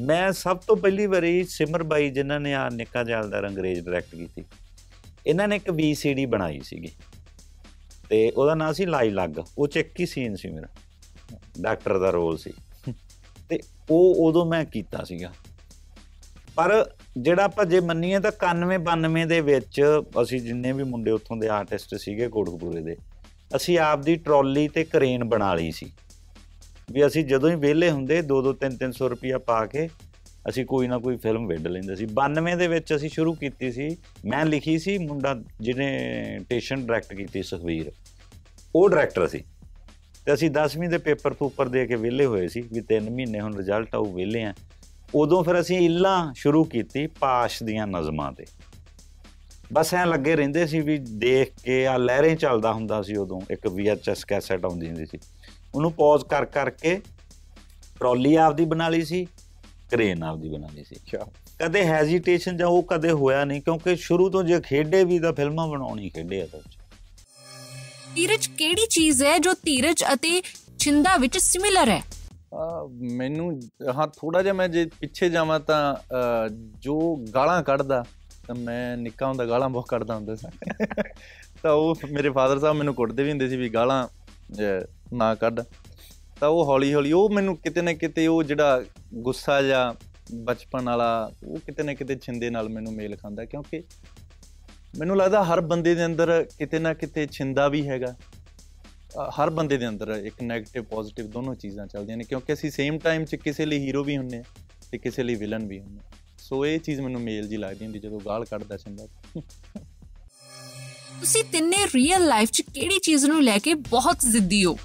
[0.01, 4.43] ਮੈਂ ਸਭ ਤੋਂ ਪਹਿਲੀ ਵਾਰੀ ਸਿਮਰ ਬਾਈ ਜਿਨ੍ਹਾਂ ਨੇ ਆ ਨਿੱਕਾ ਜੈਲਦਾਰ ਅੰਗਰੇਜ਼ ਡਾਇਰੈਕਟ ਕੀਤੀ,
[5.27, 6.91] ਇਹਨਾਂ ਨੇ ਇੱਕ VCD ਬਣਾਈ ਸੀਗੀ।
[8.09, 10.67] ਤੇ ਉਹਦਾ ਨਾਮ ਸੀ ਲਾਈ ਲੱਗ, ਉਹ ਚ ਇੱਕ ਹੀ ਸੀਨ ਸੀ ਮੇਰਾ,
[11.61, 12.53] ਡਾਕਟਰ ਦਾ ਰੋਲ ਸੀ।
[13.49, 15.31] ਤੇ ਉਹ ਉਦੋਂ ਮੈਂ ਕੀਤਾ ਸੀਗਾ।
[16.55, 16.73] ਪਰ
[17.17, 19.81] ਜਿਹੜਾ ਆਪਾਂ ਜੇ ਮੰਨੀਏ ਤਾਂ 91 92 ਦੇ ਵਿੱਚ
[20.21, 22.95] ਅਸੀਂ ਜਿੰਨੇ ਵੀ ਮੁੰਡੇ ਉੱਥੋਂ ਦੇ ਆਰਟਿਸਟ ਸੀਗੇ ਕੋਟਕਪੂਰੇ ਦੇ,
[23.55, 25.91] ਅਸੀਂ ਆਪ ਦੀ ਟਰਾਲੀ ਤੇ ਕਰੇਨ ਬਣਾ ਲਈ ਸੀ।
[26.91, 29.89] ਵੀ ਅਸੀਂ ਜਦੋਂ ਹੀ ਵਿਹਲੇ ਹੁੰਦੇ 2-2 3-300 ਰੁਪਿਆ ਪਾ ਕੇ
[30.49, 33.97] ਅਸੀਂ ਕੋਈ ਨਾ ਕੋਈ ਫਿਲਮ ਵਿੱਢ ਲੈਂਦੇ ਸੀ। 92 ਦੇ ਵਿੱਚ ਅਸੀਂ ਸ਼ੁਰੂ ਕੀਤੀ ਸੀ,
[34.25, 37.91] ਮੈਂ ਲਿਖੀ ਸੀ, ਮੁੰਡਾ ਜਿਹਨੇ ਟੇਸ਼ਨ ਡਾਇਰੈਕਟ ਕੀਤੀ ਸੁਖਵੀਰ
[38.75, 39.43] ਉਹ ਡਾਇਰੈਕਟਰ ਸੀ।
[40.25, 43.57] ਤੇ ਅਸੀਂ 10ਵੀਂ ਦੇ ਪੇਪਰ ਪੂਪਰ ਦੇ ਕੇ ਵਿਹਲੇ ਹੋਏ ਸੀ ਵੀ 3 ਮਹੀਨੇ ਹੁਣ
[43.57, 44.53] ਰਿਜ਼ਲਟ ਆਊ ਵਿਹਲੇ ਆ।
[45.15, 48.45] ਉਦੋਂ ਫਿਰ ਅਸੀਂ ਇੱਲਾਂ ਸ਼ੁਰੂ ਕੀਤੀ ਪਾਸ਼ ਦੀਆਂ ਨਜ਼ਮਾਂ ਤੇ।
[49.73, 53.67] ਬਸ ਐ ਲੱਗੇ ਰਹਿੰਦੇ ਸੀ ਵੀ ਦੇਖ ਕੇ ਆ ਲਹਿਰੇ ਚੱਲਦਾ ਹੁੰਦਾ ਸੀ ਉਦੋਂ, ਇੱਕ
[53.67, 55.19] VHS ਕੈਸੇਟ ਆਉਂਦੀ ਹੁੰਦੀ ਸੀ।
[55.75, 56.99] ਉਹਨੂੰ ਪੌਜ਼ ਕਰ ਕਰਕੇ
[57.99, 59.25] ਟਰਾਲੀ ਆਪਦੀ ਬਣਾ ਲਈ ਸੀ
[59.91, 60.95] ਕਰੇਨ ਆਪਦੀ ਬਣਾ ਲਈ ਸੀ।
[61.59, 65.67] ਕਦੇ ਹੈਜ਼ਿਟੇਸ਼ਨ ਜਾਂ ਉਹ ਕਦੇ ਹੋਇਆ ਨਹੀਂ ਕਿਉਂਕਿ ਸ਼ੁਰੂ ਤੋਂ ਜੇ ਖੇਡੇ ਵੀ ਤਾਂ ਫਿਲਮਾਂ
[65.67, 66.59] ਬਣਾਉਣੀ ਖੇਡੇ ਆ ਤਾਂ
[68.15, 70.41] ਧੀਰਜ ਕਿਹੜੀ ਚੀਜ਼ ਹੈ ਜੋ ਧੀਰਜ ਅਤੇ
[70.79, 72.01] ਛਿੰਦਾ ਵਿੱਚ ਸਿਮਿਲਰ ਹੈ?
[73.11, 73.61] ਮੈਨੂੰ
[73.95, 75.95] ਹਾਂ ਥੋੜਾ ਜਿਹਾ ਮੈਂ ਜੇ ਪਿੱਛੇ ਜਾਵਾਂ ਤਾਂ
[76.79, 78.03] ਜੋ ਗਾਲਾਂ ਕੱਢਦਾ
[78.47, 80.47] ਤਾਂ ਮੈਂ ਨਿੱਕਾ ਹੁੰਦਾ ਗਾਲਾਂ ਬਹੁਤ ਕੱਢਦਾ ਹੁੰਦਾ ਸੀ।
[81.63, 84.07] ਤਾਂ ਉਹ ਮੇਰੇ ਫਾਦਰ ਸਾਹਿਬ ਮੈਨੂੰ ਕੁੱਟਦੇ ਵੀ ਹੁੰਦੇ ਸੀ ਵੀ ਗਾਲਾਂ
[85.13, 85.61] ਨਾ ਕੱਢ
[86.39, 89.93] ਤਾਂ ਉਹ ਹੌਲੀ ਹੌਲੀ ਉਹ ਮੈਨੂੰ ਕਿਤੇ ਨਾ ਕਿਤੇ ਉਹ ਜਿਹੜਾ ਗੁੱਸਾ ਜਾਂ
[90.35, 93.83] ਬਚਪਨ ਵਾਲਾ ਉਹ ਕਿਤੇ ਨਾ ਕਿਤੇ ਛਿੰਦੇ ਨਾਲ ਮੈਨੂੰ ਮੇਲ ਖਾਂਦਾ ਕਿਉਂਕਿ
[94.97, 98.15] ਮੈਨੂੰ ਲੱਗਦਾ ਹਰ ਬੰਦੇ ਦੇ ਅੰਦਰ ਕਿਤੇ ਨਾ ਕਿਤੇ ਛਿੰਦਾ ਵੀ ਹੈਗਾ।
[99.25, 102.97] ਅ, ਹਰ ਬੰਦੇ ਦੇ ਅੰਦਰ ਇੱਕ 네ਗੇਟਿਵ ਪੋਜ਼ਿਟਿਵ ਦੋਨੋਂ ਚੀਜ਼ਾਂ ਚੱਲਦੀਆਂ ਨੇ ਕਿਉਂਕਿ ਅਸੀਂ ਸੇਮ
[102.97, 104.43] ਟਾਈਮ 'ਚ ਕਿਸੇ ਲਈ ਹੀਰੋ ਵੀ ਹੁੰਨੇ ਆ
[104.91, 106.01] ਤੇ ਕਿਸੇ ਲਈ ਵਿਲਨ ਵੀ ਹੁੰਨੇ ਆ
[106.37, 109.07] ਸੋ ਇਹ ਚੀਜ਼ ਮੈਨੂੰ ਮੇਲ ਜੀ ਲੱਗਦੀ ਹੁੰਦੀ ਜਦੋਂ ਗਾਲ ਕੱਢਦਾ ਚੰਦਾ
[111.19, 114.77] ਤੁਸੀਂ ਤਿੰਨੇ ਰੀਅਲ ਲਾਈਫ 'ਚ ਕਿਹੜੀ ਚੀਜ਼ ਨੂੰ ਲੈ ਕੇ ਬਹੁਤ ਜ਼ਿੱਦੀ ਹੋ?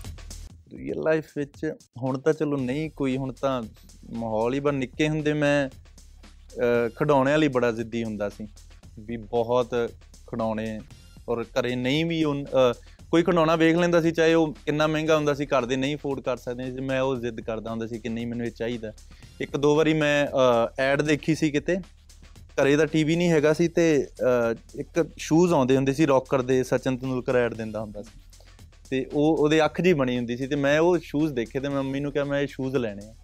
[0.75, 1.73] ਰੀਅਲ ਲਾਈਫ ਵਿੱਚ
[2.03, 3.63] ਹੁਣ ਤਾਂ ਚਲੋ ਨਹੀਂ ਕੋਈ ਹੁਣ ਤਾਂ
[4.15, 8.47] ਮਾਹੌਲ ਹੀ ਬਣ ਨਿੱਕੇ ਹੁੰਦੇ ਮੈਂ ਅ, ਖਿਡੌਣਿਆਂ ਲਈ ਬੜਾ ਜ਼ਿੱਦੀ ਹੁੰਦਾ ਸੀ
[9.01, 9.75] ਵੀ ਬਹੁਤ
[10.27, 10.81] ਖਿਡੌਣੇ
[11.29, 12.73] ਔਰ ਘਰੇ ਨਹੀਂ ਵੀ ਉਹ ਅ,
[13.11, 16.21] ਕੋਈ ਖਿਡੌਣਾ ਵੇਖ ਲੈਂਦਾ ਸੀ ਚਾਹੇ ਉਹ ਕਿੰਨਾ ਮਹਿੰਗਾ ਹੁੰਦਾ ਸੀ ਘਰ ਦੇ ਨਹੀਂ ਅਫੋਰਡ
[16.21, 18.93] ਕਰ ਸਕਦੇ ਸੀ ਮੈਂ ਉਹ ਜ਼ਿੱਦ ਕਰਦਾ ਹੁੰਦਾ ਸੀ ਕਿ ਨਹੀਂ ਮੈਨੂੰ ਇਹ ਚਾਹੀਦਾ।
[19.41, 20.27] ਇੱਕ ਦੋ ਵਾਰੀ ਮੈਂ
[20.79, 21.77] ਐਡ ਦੇਖੀ ਸੀ ਕਿਤੇ
[22.63, 26.63] ਘਰੇ ਦਾ ਟੀਵੀ ਨਹੀਂ ਹੈਗਾ ਸੀ ਤੇ ਅ, ਇੱਕ ਸ਼ੂਜ਼ ਆਉਂਦੇ ਹੁੰਦੇ ਸੀ ਰੌਕਰ ਦੇ
[26.65, 28.11] ਸਚਿਨ ਤੰਦੂਲਕਰ ਐਡ ਦਿੰਦਾ ਹੁੰਦਾ ਸੀ।
[28.91, 31.83] ਤੇ ਉਹ ਉਹਦੇ ਅੱਖ ਜੀ ਬਣੀ ਹੁੰਦੀ ਸੀ ਤੇ ਮੈਂ ਉਹ ਸ਼ੂਜ਼ ਦੇਖੇ ਤੇ ਮੈਂ
[31.83, 33.15] ਮੰਮੀ ਨੂੰ ਕਿਹਾ ਮੈਂ ਇਹ ਸ਼ੂਜ਼ ਲੈਣੇ ਆ।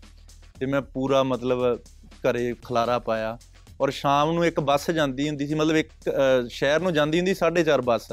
[0.61, 1.79] ਤੇ ਮੈਂ ਪੂਰਾ ਮਤਲਬ
[2.25, 3.39] ਘਰੇ ਖਲਾਰਾ ਪਾਇਆ
[3.81, 7.35] ਔਰ ਸ਼ਾਮ ਨੂੰ ਇੱਕ ਬੱਸ ਜਾਂਦੀ ਹੁੰਦੀ ਸੀ ਮਤਲਬ ਇੱਕ ਅ, ਸ਼ਹਿਰ ਨੂੰ ਜਾਂਦੀ ਹੁੰਦੀ
[7.35, 8.13] 4:30 ਬੱਸ।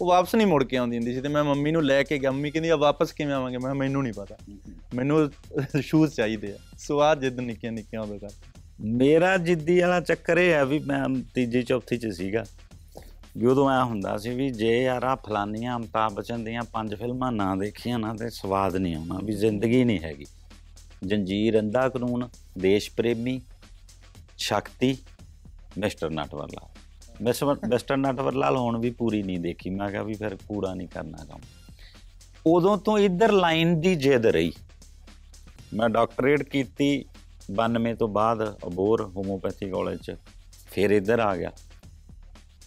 [0.00, 2.30] ਉਹ ਵਾਪਸ ਨਹੀਂ ਮੁੜ ਕੇ ਆਉਂਦੀ ਹੁੰਦੀ ਸੀ ਤੇ ਮੈਂ ਮੰਮੀ ਨੂੰ ਲੈ ਕੇ ਗਿਆ।
[2.30, 3.56] ਮੰਮੀ ਕਹਿੰਦੀ ਆ ਵਾਪਸ ਕਿਵੇਂ ਆਵਾਂਗੇ?
[3.56, 4.36] ਮੈਂ ਕਿਹਾ ਮੈਨੂੰ ਨਹੀਂ ਪਤਾ।
[4.94, 5.30] ਮੈਨੂੰ
[5.82, 8.28] ਸ਼ੂਜ਼ ਚਾਹੀਦੇ ਆ। ਸੋ ਆ ਜਿੱਦ ਨਿੱਕੀਆਂ ਨਿੱਕੀਆਂ ਉਦੋਂ ਕਰ
[8.80, 12.44] ਮੇਰਾ ਜਿੱਦੀ ਵਾਲਾ ਚੱਕਰ ਇਹ ਹੈ ਵੀ ਮੈਂ ਤੀਜੀ ਚੌਥੀ ਚ ਸੀਗਾ।
[13.36, 17.32] ਵੀ ਉਦੋਂ ਐ ਹੁੰਦਾ ਸੀ ਵੀ ਜੇ ਯਾਰ ਆ ਫਲਾਨੀਆਂ ਅਮਤਾਬ ਬਚਨ ਦੀਆਂ ਪੰਜ ਫਿਲਮਾਂ
[17.32, 20.26] ਨਾ ਦੇਖੀਆਂ ਨਾ ਤੇ ਸਵਾਦ ਨਹੀਂ ਆਉਣਾ, ਵੀ ਜ਼ਿੰਦਗੀ ਨਹੀਂ ਹੈਗੀ।
[21.06, 22.28] ਜੰਜੀਰ, Andha Kanoon,
[22.58, 23.40] Desh Premee,
[24.38, 24.96] Shakti,
[25.78, 26.68] mister Natwar Lal
[27.22, 30.88] mister mister Natwar Lal ਹੁਣ ਵੀ ਪੂਰੀ ਨਹੀਂ ਦੇਖੀ। ਮੈਂ ਕਿਹਾ ਵੀ ਫਿਰ ਪੂਰਾ ਨਹੀਂ
[30.88, 31.40] ਕਰਨਾ ਕੰਮ।
[32.46, 34.52] ਉਦੋਂ ਤੋਂ ਇੱਧਰ ਲਾਈਨ ਦੀ ਜਿੱਦ ਰਹੀ।
[35.74, 37.04] ਮੈਂ ਡਾਕਟਰੇਟ ਕੀਤੀ
[37.50, 40.16] 92 ਤੋਂ ਬਾਅਦ ਅਬੋਰ ਹੋਮੋਪੈਥੀ ਕਾਲਜ ਚ
[40.70, 41.50] ਫਿਰ ਇੱਧਰ ਆ ਗਿਆ।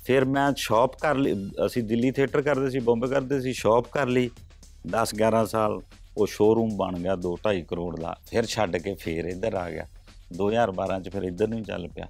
[0.03, 4.07] ਫਿਰ ਮੈਂ ਸ਼ਾਪ ਕਰ ਲਈ, ਅਸੀਂ ਦਿੱਲੀ ਥੀਏਟਰ ਕਰਦੇ ਸੀ, ਬੰਬੇ ਕਰਦੇ ਸੀ ਸ਼ਾਪ ਕਰ
[4.07, 4.29] ਲਈ।
[4.87, 5.81] 10 11 ਸਾਲ
[6.17, 9.87] ਉਹ ਸ਼ੋਰੂਮ ਬਣ ਗਿਆ 2 2.5 ਕਰੋੜ ਦਾ। ਫਿਰ ਛੱਡ ਕੇ ਫਿਰ ਇੱਧਰ ਆ ਗਿਆ।
[10.33, 12.07] 2012 ਚ ਫਿਰ ਇੱਧਰ ਨੂੰ ਹੀ ਚੱਲ ਪਿਆ।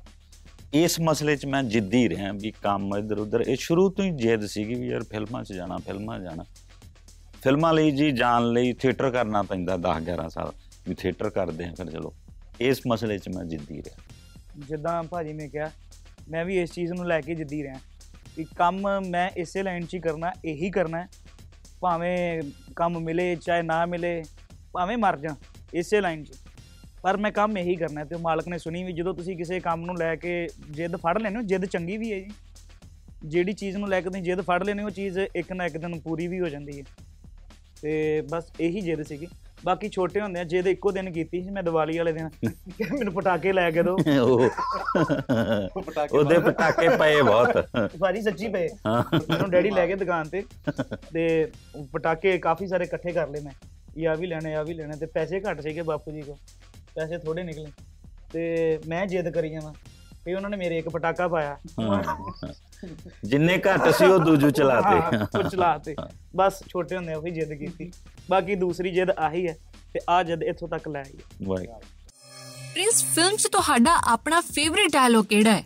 [0.73, 4.45] ਇਸ ਮਸਲੇ 'ਚ ਮੈਂ ਜਿੱਦੀ ਰਿਹਾ ਵੀ ਕੰਮ ਇੱਧਰ ਉੱਧਰ ਇਹ ਸ਼ੁਰੂ ਤੋਂ ਹੀ ਜਿੱਦ
[4.45, 6.43] ਸੀਗੀ ਵੀ ਯਾਰ ਫਿਲਮਾਂ 'ਚ ਜਾਣਾ, ਫਿਲਮਾਂ 'ਚ ਜਾਣਾ।
[7.43, 10.51] ਫਿਲਮਾਂ ਲਈ ਜੀ ਜਾਣ ਲਈ ਥੀਏਟਰ ਕਰਨਾ ਪੈਂਦਾ 10 11 ਸਾਲ।
[10.88, 12.13] ਵੀ ਥੀਏਟਰ ਕਰਦੇ ਆ, ਫਿਰ ਚਲੋ।
[12.62, 14.01] ਇਸ ਮਸਲੇ 'ਚ ਮੈਂ ਜਿੱਦੀ ਰਿਹਾ।
[14.58, 15.72] ਜਿੱਦਾਂ ਭਾਜੀ ਨੇ ਕਿਹਾ,
[16.30, 17.80] ਮੈਂ ਵੀ ਇਸ ਚੀਜ਼ ਨੂੰ ਲੈ ਕੇ ਜਿੱਦੀ ਰਿਹਾ
[18.36, 21.08] ਕਿ ਕੰਮ ਮੈਂ ਇਸੇ ਲਾਈਨ 'ਚ ਹੀ ਕਰਨਾ, ਇਹੀ ਕਰਨਾ ਹੈ।
[21.82, 22.42] ਭਾਵੇਂ
[22.75, 24.24] ਕੰਮ ਮਿਲੇ ਚਾਹੇ ਨਾ ਮਿਲੇ,
[24.74, 25.36] ਭਾਵੇਂ ਮਰ ਜਾ
[25.74, 26.32] ਇਸੇ ਲਾਈਨ 'ਚ।
[27.01, 29.86] ਪਰ ਮੈਂ ਕੰਮ ਇਹੀ ਕਰਨਾ ਹੈ ਤੇ ਮਾਲਕ ਨੇ ਸੁਣੀ ਵੀ ਜਦੋਂ ਤੁਸੀਂ ਕਿਸੇ ਕੰਮ
[29.86, 32.30] ਨੂੰ ਲੈ ਕੇ ਜਿੱਦ ਫੜ ਲੈਂਦੇ ਹੋ, ਜਿੱਦ ਚੰਗੀ ਵੀ ਹੈ ਜੀ।
[33.25, 35.78] ਜਿਹੜੀ ਚੀਜ਼ ਨੂੰ ਲੈ ਕੇ ਤੁਸੀਂ ਜਿੱਦ ਫੜ ਲੈਂਦੇ ਹੋ, ਉਹ ਚੀਜ਼ ਇੱਕ ਨਾ ਇੱਕ
[35.78, 36.84] ਦਿਨ ਪੂਰੀ ਵੀ ਹੋ ਜਾਂਦੀ ਹੈ।
[37.82, 39.28] ਤੇ ਬਸ ਇਹੀ ਜਿੱਦ ਸੀਗੀ।
[39.66, 42.30] ਬਾਕੀ ਛੋਟੇ ਹੁੰਦੇ ਆ ਜਿੱਦ ਇੱਕੋ ਦਿਨ ਕੀਤੀ ਸੀ ਮੈਂ ਦੀਵਾਲੀ ਵਾਲੇ ਦਿਨ
[42.78, 44.50] ਕਿ ਮੈਨੂੰ ਪਟਾਕੇ ਲੈ ਕੇ ਦਿਓ ਉਹ
[46.12, 47.58] ਉਹਦੇ ਪਟਾਕੇ ਪਏ ਬਹੁਤ।
[48.00, 50.44] ਭਾਜੀ ਸੱਚੀ ਪਏ। ਹਾਂ। ਮੈਨੂੰ ਡੈਡੀ ਲੈ ਕੇ ਦੁਕਾਨ ਤੇ
[51.13, 53.51] ਤੇ ਉਹ ਪਟਾਕੇ ਕਾਫੀ ਸਾਰੇ ਇਕੱਠੇ ਕਰ ਲਏ ਮੈਂ।
[53.98, 56.38] ਇਹ ਆ ਵੀ ਲੈਣੇ ਆ ਵੀ ਲੈਣੇ ਤੇ ਪੈਸੇ ਘੱਟ ਸੀਗੇ ਬਾਪੂ ਜੀ ਕੋ
[56.96, 57.68] ਪੈਸੇ ਥੋੜੇ ਨਿਕਲੇ।
[58.34, 59.74] ਤੇ ਮੈਂ ਜਿੱਦ ਕਰੀ ਜਾਵਾਂ
[60.25, 61.58] ਤੇ ਉਹਨਾਂ ਨੇ ਮੇਰੇ ਇੱਕ ਪਟਾਕਾ ਪਾਇਆ।
[63.25, 65.95] ਜਿੰਨੇ ਘੱਟ ਸੀ ਉਹ ਦੂਜੂ ਚਲਾਤੇ। ਉਹ ਚਲਾਤੇ।
[66.36, 67.91] ਬਸ ਛੋਟੇ ਹੁੰਦੇ ਉਹੀ ਜਿੱਦ ਕੀਤੀ।
[68.29, 69.57] ਬਾਕੀ ਦੂਸਰੀ ਜਿੱਦ ਆਹੀ ਹੈ
[69.93, 71.79] ਤੇ ਆ ਜਿੱਦ ਇੱਥੋਂ ਤੱਕ ਲੈ ਆਈ। ਵਾਹਿਗੁਰੂ।
[72.74, 75.63] ਪ੍ਰਿੰਸ ਫਿਲਮ 'ਚ ਤੁਹਾਡਾ ਆਪਣਾ ਫੇਵਰਿਟ ਡਾਇਲੋਗ ਕਿਹੜਾ ਹੈ?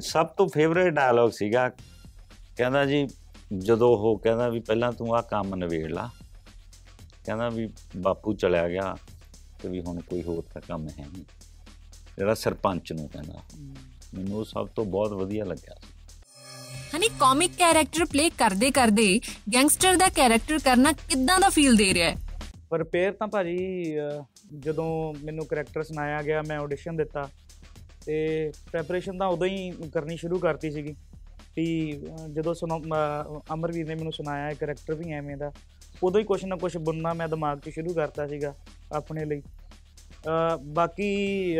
[0.00, 1.68] ਸਭ ਤੋਂ ਫੇਵਰੇਟ ਡਾਇਲੌਗ ਸੀਗਾ।
[2.56, 3.08] ਕਹਿੰਦਾ ਜੀ
[3.58, 6.10] ਜਦੋਂ ਉਹ ਕਹਿੰਦਾ ਵੀ ਪਹਿਲਾਂ ਤੂੰ ਆ ਕੰਮ ਨਵੇੜ ਲਾ।
[7.26, 8.96] ਕਹਿੰਦਾ ਵੀ ਬਾਪੂ ਚਲਿਆ ਗਿਆ
[9.62, 11.24] ਤੇ ਵੀ ਹੁਣ ਕੋਈ ਹੋਰ ਤਾਂ ਕੰਮ ਹੈ ਨਹੀਂ।
[12.18, 13.40] ਜਿਹੜਾ ਸਰਪੰਚ ਨੂੰ ਕਹਿੰਦਾ।
[14.14, 15.74] ਮੈਨੂੰ ਉਹ ਸਭ ਤੋਂ ਬਹੁਤ ਵਧੀਆ ਲੱਗਿਆ
[17.00, 19.20] ਹਨੀ ਕਾਮਿਕ ਕੈਰੈਕਟਰ ਪਲੇ ਕਰਦੇ ਕਰਦੇ
[19.54, 22.16] ਗੈਂਗਸਟਰ ਦਾ ਕੈਰੈਕਟਰ ਕਰਨਾ ਕਿੱਦਾਂ ਦਾ ਫੀਲ ਦੇ ਰਿਹਾ ਹੈ?
[22.70, 23.58] ਪਰ ਪੇਰ ਤਾਂ ਭਾਜੀ
[24.00, 24.22] ਅਹ,
[24.58, 27.28] ਜਦੋਂ ਮੈਨੂੰ ਕਰੈਕਟਰ ਸੁਣਾਇਆ ਗਿਆ ਮੈਂ ਆਡੀਸ਼ਨ ਦਿੱਤਾ
[28.06, 30.94] ਤੇ ਪ੍ਰੈਪਰੇਸ਼ਨ ਤਾਂ ਉਦੋਂ ਹੀ ਕਰਨੀ ਸ਼ੁਰੂ ਕਰਤੀ ਸੀਗੀ
[31.56, 35.52] ਵੀ ਅਹ, ਜਦੋਂ ਸੁਣਾ ਅਹ, ਅਮਰਵੀਰ ਨੇ ਮੈਨੂੰ ਸੁਣਾਇਆ ਇਹ ਕਰੈਕਟਰ ਵੀ ਐਵੇਂ ਦਾ
[36.02, 38.54] ਉਦੋਂ ਹੀ ਕੁਛ ਨਾ ਕੁਛ ਬੁਣਨਾ ਮੈਂ ਦਿਮਾਗ 'ਚ ਸ਼ੁਰੂ ਕਰਤਾ ਸੀਗਾ
[38.92, 41.10] ਆਪਣੇ ਲਈ। ਅਹ, ਬਾਕੀ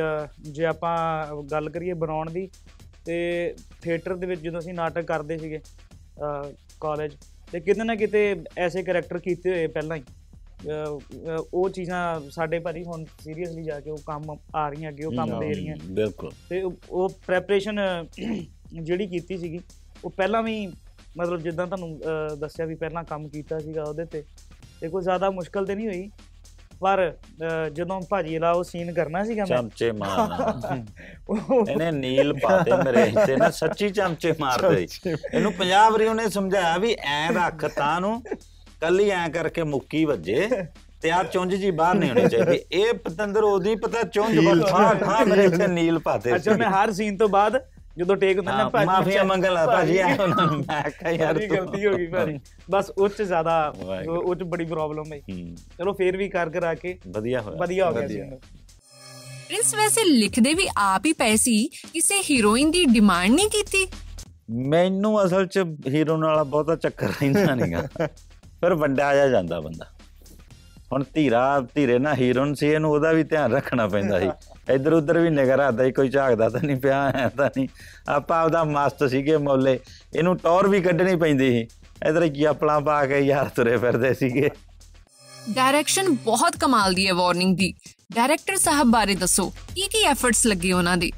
[0.00, 2.48] ਅਹ, ਜੇ ਆਪਾਂ ਗੱਲ ਕਰੀਏ ਬਣਾਉਣ ਦੀ
[3.04, 5.60] ਤੇ ਥੀਏਟਰ ਦੇ ਵਿੱਚ ਜਦੋਂ ਅਸੀਂ ਨਾਟਕ ਕਰਦੇ ਸੀਗੇ
[6.80, 7.16] ਕਾਲਜ
[7.52, 10.02] ਤੇ ਕਿਤੇ ਨਾ ਕਿਤੇ ਐਸੇ ਕਰੈਕਟਰ ਕੀਤੇ ਹੋਏ ਪਹਿਲਾਂ ਹੀ।
[11.54, 15.40] ਉਹ ਚੀਜ਼ਾਂ ਸਾਡੇ ਭਾਜੀ ਹੁਣ ਸੀਰੀਅਸਲੀ ਜਾ ਕੇ ਉਹ ਕੰਮ ਆ ਰਹੀਆਂ ਅੱਗੇ ਉਹ ਕੰਮ
[15.40, 17.80] ਦੇ ਰਹੀਆਂ। ਬਿਲਕੁਲ। ਤੇ ਉਹ- ਪ੍ਰੈਪਰੇਸ਼ਨ
[18.82, 19.60] ਜਿਹੜੀ ਕੀਤੀ ਸੀਗੀ
[20.04, 20.66] ਉਹ ਪਹਿਲਾਂ ਵੀ
[21.16, 22.00] ਮਤਲਬ ਜਿੱਦਾਂ ਤੁਹਾਨੂੰ
[22.38, 24.24] ਦੱਸਿਆ ਵੀ ਪਹਿਲਾਂ ਕੰਮ ਕੀਤਾ ਸੀਗਾ ਉਹਦੇ ਤੇ।
[24.80, 26.10] ਤੇ ਕੋਈ ਜ਼ਿਆਦਾ ਮੁਸ਼ਕਲ ਤੇ ਨਹੀਂ ਹੋਈ।
[26.80, 27.12] ਪਰ
[27.72, 30.76] ਜਦੋਂ ਭਾਜੀ ਵਾਲਾ ਉਹ ਸੀਨ ਕਰਨਾ ਸੀਗਾ ਮੈਂ। ਚਮਚੇ ਮਾਰਨਾ।
[31.70, 36.96] ਇਹਨੇ ਨੀਲ ਪਾਤੇ ਮੇਰੇ ਇੱਥੇ ਨਾ ਸੱਚੀ ਚਮਚੇ ਮਾਰਦੇ ਇਹਨੂੰ 50 ਵਾਰੀ ਉਹਨੇ ਸਮਝਾਇਆ ਵੀ
[37.06, 38.22] ਐ ਰੱਖ ਤਾਂ ਨੂੰ
[38.80, 40.48] ਕੱਲੀ ਐ ਕਰਕੇ ਮੁੱਕੀ ਵੱਜੇ
[41.02, 45.24] ਤੇ ਆ ਚੁੰਝ ਜੀ ਬਾਹਰ ਨਹੀਂ ਹੋਣੀ ਚਾਹੀਦੀ। ਇਹ ਪਤੰਦਰ ਉਹਦੀ ਪਤਾ ਚੁੰਝ ਬਠਾ ਠਾ
[45.24, 47.56] ਮੇਰੇ ਇੱਥੇ ਨੀਲ ਪਾਤੇ ਅੱਛਾ ਮੈਂ ਹਰ ਸੀਨ ਤੋਂ ਬਾਅਦ
[47.98, 51.38] ਜਦੋਂ ਟੇਕ ਹੁੰਦਾ ਨਾ ਭਾਜੀ ਮਾਫੀਆ ਮੰਗਣ ਲਾ ਭਾਜੀ ਐ ਉਹਨਾਂ ਨੂੰ ਮੈਂ ਕਿਹਾ ਯਾਰ
[51.38, 55.18] ਤੂੰ- ਗਲਤੀ ਹੋ ਗਈ ਭਾਜੀ। ਬਸ ਉਹ ਚ ਜ਼ਿਆਦਾ ਵਾਹਿਗੁਰੂ। ਉਹ ਚ ਬੜੀ ਪ੍ਰੋਬਲਮ ਹੈ।
[55.78, 58.24] ਚਲੋ ਫੇਰ ਵੀ ਕਰ ਕਰਾ ਕੇ ਵਧੀਆ ਹੋਇਆ। ਵਧੀਆ ਹੋ ਗਿਆ
[59.46, 63.86] ਪ੍ਰਿੰਸ ਵੈਸੇ ਲਿਖਦੇ ਵੀ ਆਪ ਹੀ ਪਏ ਸੀ ਕਿਸੇ ਹੀਰੋਇਨ ਦੀ ਡਿਮਾਂਡ ਨਹੀਂ ਕੀਤੀ?
[64.50, 67.88] ਮੈਨੂੰ ਅਸਲ 'ਚ ਹੀਰੋ ਨਾਲ ਬਹੁਤਾ ਚੱਕਰ ਰਹਿੰਦਾ ਨਹੀਂਗਾ
[68.60, 69.86] ਫਿਰ ਵੰਡਿਆ ਜਾ ਜਾਂਦਾ ਬੰਦਾ।
[70.92, 74.28] ਹੁਣ ਧੀਰਾ ਧੀਰੇ ਨਾ ਹੀਰੋਨ ਸੀ ਇਹਨੂੰ ਉਹਦਾ ਵੀ ਧਿਆਨ ਰੱਖਣਾ ਪੈਂਦਾ ਸੀ।
[74.70, 77.68] ਇੱਧਰ ਉੱਧਰ ਵੀ ਨਿਗਰ ਰੱਖਦਾ ਸੀ ਕੋਈ ਝਾਕਦਾ ਤਾਂ ਨਹੀਂ ਪਿਆ ਐ ਤਾਂ ਨਹੀਂ।
[78.08, 79.78] ਆਪਾਂ ਉਹਦਾ ਮਸਤ ਸੀਗੇ ਮੌਲੇ
[80.16, 81.60] ਇਹਨੂੰ ਟੌਰ ਵੀ ਕੱਢਣੀ ਪੈਂਦੀ ਸੀ।
[82.08, 84.50] ਇਧਰ ਆਪਣਾ ਪਾ ਕੇ ਯਾਰ ਤੁਰੇ ਫਿਰਦੇ ਸੀਗੇ।
[85.50, 87.72] ਡਾਇਰੈਕਸ਼ਨ ਬਹੁਤ ਕਮਾਲ ਦੀ ਹੈ ਵਾਰਨਿੰਗ ਦੀ।
[88.14, 91.10] ਡਾਇਰੈਕਟਰ ਸਾਹਿਬ ਬਾਰੇ ਦੱਸੋ ਕੀ ਕੀ ਐਫਰਟਸ ਲੱਗੇ ਉਹਨਾਂ ਦੇ?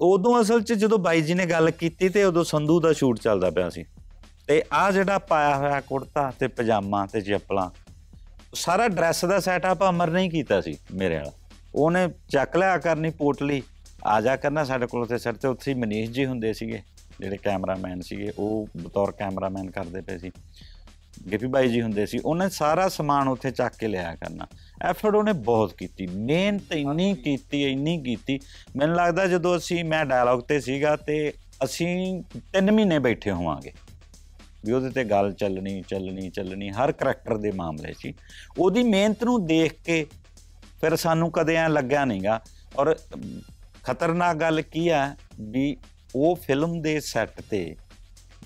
[0.00, 3.50] ਉਦੋਂ ਅਸਲ 'ਚ ਜਦੋਂ ਬਾਈ ਜੀ ਨੇ ਗੱਲ ਕੀਤੀ ਤੇ ਉਦੋਂ ਸੰਧੂ ਦਾ ਸ਼ੂਟ ਚੱਲਦਾ
[3.50, 3.84] ਪਿਆ ਸੀ।
[4.46, 7.70] ਤੇ ਆ ਜਿਹੜਾ ਪਾਇਆ ਹੋਇਆ ਕੁੜਤਾ ਤੇ ਪਜਾਮਾ ਤੇ ਚੱਪਲਾਂ
[8.54, 11.30] ਸਾਰਾ ਡਰੈਸ ਦਾ ਸੈਟਅਪ ਅਮਰ ਨਹੀਂ ਕੀਤਾ ਸੀ ਮੇਰੇ ਵਾਲਾ।
[11.74, 13.62] ਉਹਨੇ ਚੱਕ ਲਿਆ ਕਰਨੀ ਪੋਟਲੀ।
[14.06, 16.82] ਆ ਜਾ ਕਰਨਾ ਸਾਡੇ ਕੋਲ ਤੇ ਸਿਰ ਤੇ। ਉੱਥੇ ਹੀ ਮਨੀਸ਼ ਜੀ ਹੁੰਦੇ ਸੀਗੇ
[17.20, 20.30] ਜਿਹੜੇ ਕੈਮਰਾਮੈਨ ਸੀਗੇ ਉਹ ਬਤੌਰ ਕੈਮਰਾਮੈਨ ਕਰਦੇ ਪਏ ਸੀ।
[21.32, 24.46] ਗਿੱਪੀ ਬਾਈ ਜੀ ਹੁੰਦੇ ਸੀ ਉਹਨੇ ਸਾਰਾ ਸਮਾਨ ਉੱਥੇ ਚੱਕ ਕੇ ਲਿਆਇਆ ਕਰਨਾ।
[24.82, 28.40] ਐਫਰਟ ਉਹਨੇ ਬਹੁਤ ਕੀਤੀ ਮਿਹਨਤ ਇੰਨੀ ਕੀਤੀ ਇੰਨੀ ਕੀਤੀ।
[28.76, 31.32] ਮੈਨੂੰ ਲੱਗਦਾ ਜਦੋਂ ਅਸੀਂ ਮੈਂ ਡਾਇਲੌਗ ਤੇ ਸੀਗਾ ਤੇ
[31.64, 32.22] ਅਸੀਂ
[32.58, 33.72] 3 ਮਹੀਨੇ ਬੈਠੇ ਹੋਵਾਂਗੇ।
[34.64, 38.12] ਵੀ ਉਹਦੇ ਤੇ ਗੱਲ ਚੱਲਣੀ ਚੱਲਣੀ ਚੱਲਣੀ ਹਰ ਕਰੈਕਟਰ ਦੇ ਮਾਮਲੇ 'ਚ।
[38.58, 40.06] ਉਹਦੀ ਮਿਹਨਤ ਨੂੰ ਦੇਖ ਕੇ
[40.80, 42.40] ਫਿਰ ਸਾਨੂੰ ਕਦੇ ਐ ਲੱਗਿਆ ਨਹੀਂਗਾ।
[42.76, 42.96] ਔਰ
[43.84, 45.76] ਖਤਰਨਾਕ ਗੱਲ ਕੀ ਆ ਵੀ
[46.14, 47.76] ਉਹ ਫਿਲਮ ਦੇ ਸੈੱਟ ਤੇ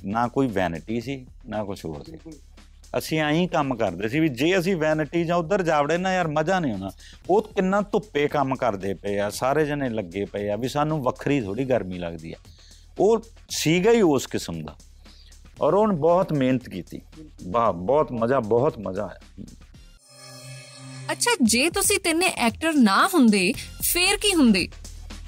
[0.05, 2.33] ਨਾ ਕੋਈ ਵੈਨਿਟੀ ਸੀ ਨਾ ਕੁਝ ਹੋਰ ਸੀ।
[2.99, 6.29] ਅਸੀਂ ਐਂ ਹੀ ਕੰਮ ਕਰਦੇ ਸੀ ਵੀ ਜੇ ਅਸੀਂ ਵੈਨਿਟੀ ਜਾਂ ਉਧਰ ਜਾਵੜੇ ਨਾ ਯਾਰ
[6.29, 6.91] ਮਜ਼ਾ ਨਹੀਂ ਆਉਣਾ।
[7.31, 11.41] ਉਹ ਕਿੰਨਾ ਧੁੱਪੇ ਕੰਮ ਕਰਦੇ ਪਏ ਆ ਸਾਰੇ ਜਣੇ ਲੱਗੇ ਪਏ ਆ ਵੀ ਸਾਨੂੰ ਵੱਖਰੀ
[11.41, 12.37] ਥੋੜੀ ਗਰਮੀ ਲੱਗਦੀ ਆ।
[12.99, 13.21] ਉਹ
[13.51, 14.77] ਸੀਗਾ ਹੀ ਉਸ ਕਿਸਮ ਦਾ।
[15.61, 17.01] ਔਰ ਉਹਨੇ ਬਹੁਤ ਮਿਹਨਤ ਕੀਤੀ।
[17.49, 19.45] ਵਾਹ ਬਹੁਤ ਮਜ਼ਾ ਬਹੁਤ ਮਜ਼ਾ ਆਇਆ।
[21.11, 23.53] ਅੱਛਾ ਜੇ ਤੁਸੀਂ ਤਿੰਨੇ ਐਕਟਰ ਨਾ ਹੁੰਦੇ
[23.93, 24.69] ਫੇਰ ਕੀ ਹੁੰਦੇ?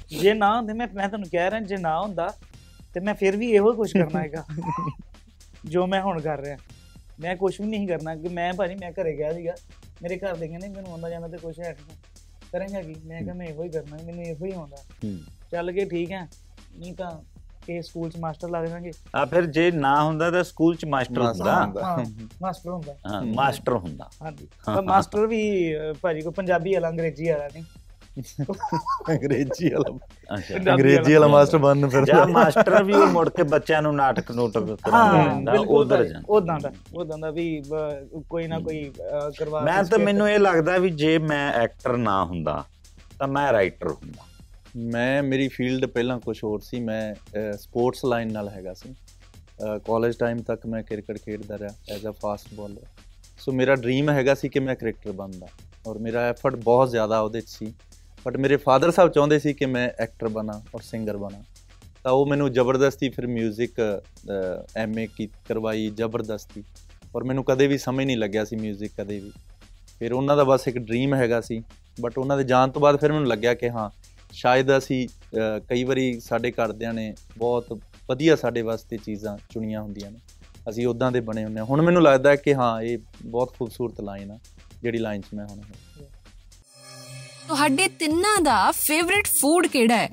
[0.09, 2.33] ਜੇ ਨਾ ਹੁੰਦੇ ਮੈਂ ਮੈਂ ਤੁਹਾਨੂੰ ਕਹਿ ਰਿਹਾ ਜੇ ਨਾ ਹੁੰਦਾ
[2.93, 4.43] ਤੇ ਮੈਂ ਫਿਰ ਵੀ ਇਹੋ ਕੁਝ ਕਰਨਾ ਹੈਗਾ।
[5.65, 6.57] ਜੋ ਮੈਂ ਹੁਣ ਕਰ ਰਿਹਾ।
[7.19, 9.55] ਮੈਂ ਕੁਝ ਵੀ ਨਹੀਂ ਕਰਨਾ ਕਿ ਮੈਂ ਭਾਜੀ ਮੈਂ ਘਰੇ ਗਿਆ ਸੀਗਾ।
[10.03, 11.95] ਮੇਰੇ ਘਰ ਦੇ ਕਹਿੰਦੇ ਮੈਨੂੰ ਆਉਂਦਾ ਜਾਂਦਾ ਤੇ ਕੁਝ ਹੈ ਨਹੀਂ।
[12.51, 12.95] ਕਰਾਂਗਾ ਕੀ?
[13.05, 14.77] ਮੈਂ ਕਿਹਾ ਮੈਂ ਇਹੋ ਹੀ ਕਰਨਾ ਮੈਨੂੰ ਇਹੋ ਹੀ ਆਉਂਦਾ।
[15.51, 16.27] ਚੱਲ ਕੇ ਠੀਕ ਹੈ।
[16.77, 17.11] ਨਹੀਂ ਤਾਂ
[17.67, 21.21] ਕਿ ਸਕੂਲ ਚ ਮਾਸਟਰ ਲਾ ਦੇਵਾਂਗੇ ਆ ਫਿਰ ਜੇ ਨਾ ਹੁੰਦਾ ਤਾਂ ਸਕੂਲ ਚ ਮਾਸਟਰ
[21.21, 22.05] ਮਾਸਟਰ ਹੁੰਦਾ।
[22.41, 27.47] ਮਾਸਟਰ ਹੁੰਦਾ। ਹਾਂ ਮਾਸਟਰ ਹੁੰਦਾ। ਹਾਂਜੀ। ਪਰ ਮਾਸਟਰ ਵੀ ਭਾਜੀ ਕੋ ਪੰਜਾਬੀ ਵਾਲਾ ਅੰਗਰੇਜ਼ੀ ਵਾਲਾ
[27.47, 27.63] ਨਹੀਂ।
[29.09, 29.97] ਅੰਗਰੇਜ਼ੀ ਵਾਲਾ।
[30.73, 34.75] ਅੰਗਰੇਜ਼ੀ ਵਾਲਾ ਮਾਸਟਰ ਬਣਨ ਫਿਰ ਜਾਂ ਮਾਸਟਰ ਵੀ ਉਹ ਮੁੜ ਕੇ ਬੱਚਿਆਂ ਨੂੰ ਨਾਟਕ ਨੂਟਕ
[34.75, 37.63] ਕਰਾਉਂਦਾ ਉਧਰ ਜਾਂਦਾ। ਉਦਾਂ ਦਾ ਉਦਾਂ ਦਾ ਵੀ
[38.29, 38.91] ਕੋਈ ਨਾ ਕੋਈ
[39.37, 42.63] ਕਰਵਾ ਮੈਂ ਤਾਂ ਮੈਨੂੰ ਇਹ ਲੱਗਦਾ ਵੀ ਜੇ ਮੈਂ ਐਕਟਰ ਨਾ ਹੁੰਦਾ
[43.19, 44.24] ਤਾਂ ਮੈਂ ਰਾਈਟਰ ਹੁੰਦਾ।
[44.76, 47.14] ਮੈਂ ਮੇਰੀ ਫੀਲਡ ਪਹਿਲਾਂ ਕੁਝ ਹੋਰ ਸੀ ਮੈਂ
[47.56, 48.94] ਸਪੋਰਟਸ ਲਾਈਨ ਨਾਲ ਹੈਗਾ ਸੀ
[49.86, 52.86] ਕਾਲਜ ਟਾਈਮ ਤੱਕ ਮੈਂ ਕ੍ਰਿਕਟ ਖੇਡਦਾ ਰਿਹਾ as a fast bowler
[53.38, 55.46] so ਮੇਰਾ ਡ੍ਰੀਮ ਹੈਗਾ ਸੀ ਕਿ ਮੈਂ ਕ੍ਰਿਕਟਰ ਬਣਦਾ
[55.86, 57.72] ਔਰ ਮੇਰਾ ਐਫਰਟ ਬਹੁਤ ਜ਼ਿਆਦਾ ਉਹਦੇ 'ਚ ਸੀ
[58.26, 61.42] ਬਟ ਮੇਰੇ ਫਾਦਰ ਸਾਹਿਬ ਚਾਹੁੰਦੇ ਸੀ ਕਿ ਮੈਂ ਐਕਟਰ ਬਣਾ ਔਰ ਸਿੰਗਰ ਬਣਾ
[62.04, 63.80] ਤਾਂ ਉਹ ਮੈਨੂੰ ਜ਼ਬਰਦਸਤੀ ਫਿਰ 뮤직
[64.76, 66.62] ਐਮਏ ਕੀ ਕਰਵਾਈ ਜ਼ਬਰਦਸਤੀ
[67.14, 69.32] ਔਰ ਮੈਨੂੰ ਕਦੇ ਵੀ ਸਮਝ ਨਹੀਂ ਲੱਗਿਆ ਸੀ 뮤직 ਕਦੇ ਵੀ
[69.98, 71.62] ਫਿਰ ਉਹਨਾਂ ਦਾ ਬਸ ਇੱਕ ਡ੍ਰੀਮ ਹੈਗਾ ਸੀ
[72.00, 73.90] ਬਟ ਉਹਨਾਂ ਦੇ ਜਾਣ ਤੋਂ ਬਾਅਦ ਫਿਰ ਮੈਨੂੰ ਲੱਗਿਆ ਕਿ ਹਾਂ
[74.35, 75.07] ਸ਼ਾਇਦ ਅਸੀਂ
[75.69, 80.19] ਕਈ ਵਾਰੀ ਸਾਡੇ ਘਰਦਿਆਂ ਨੇ ਬਹੁਤ ਵਧੀਆ ਸਾਡੇ ਵਾਸਤੇ ਚੀਜ਼ਾਂ ਚੁਣੀਆਂ ਹੁੰਦੀਆਂ ਨੇ।
[80.69, 84.01] ਅਸੀਂ ਉਦਾਂ ਦੇ ਬਣੇ ਹੁੰਦੇ ਹਾਂ। ਹੁਣ ਮੈਨੂੰ ਲੱਗਦਾ ਹੈ ਕਿ ਹਾਂ ਇਹ ਬਹੁਤ ਖੂਬਸੂਰਤ
[84.01, 84.37] ਲਾਈਨ ਆ
[84.81, 86.03] ਜਿਹੜੀ ਲਾਈਨ 'ਚ ਮੈਂ ਹੁਣ ਹਾਂ।
[87.47, 90.09] ਤੁਹਾਡੇ ਤਿੰਨਾਂ ਦਾ ਫੇਵਰਿਟ ਫੂਡ ਕਿਹੜਾ ਹੈ?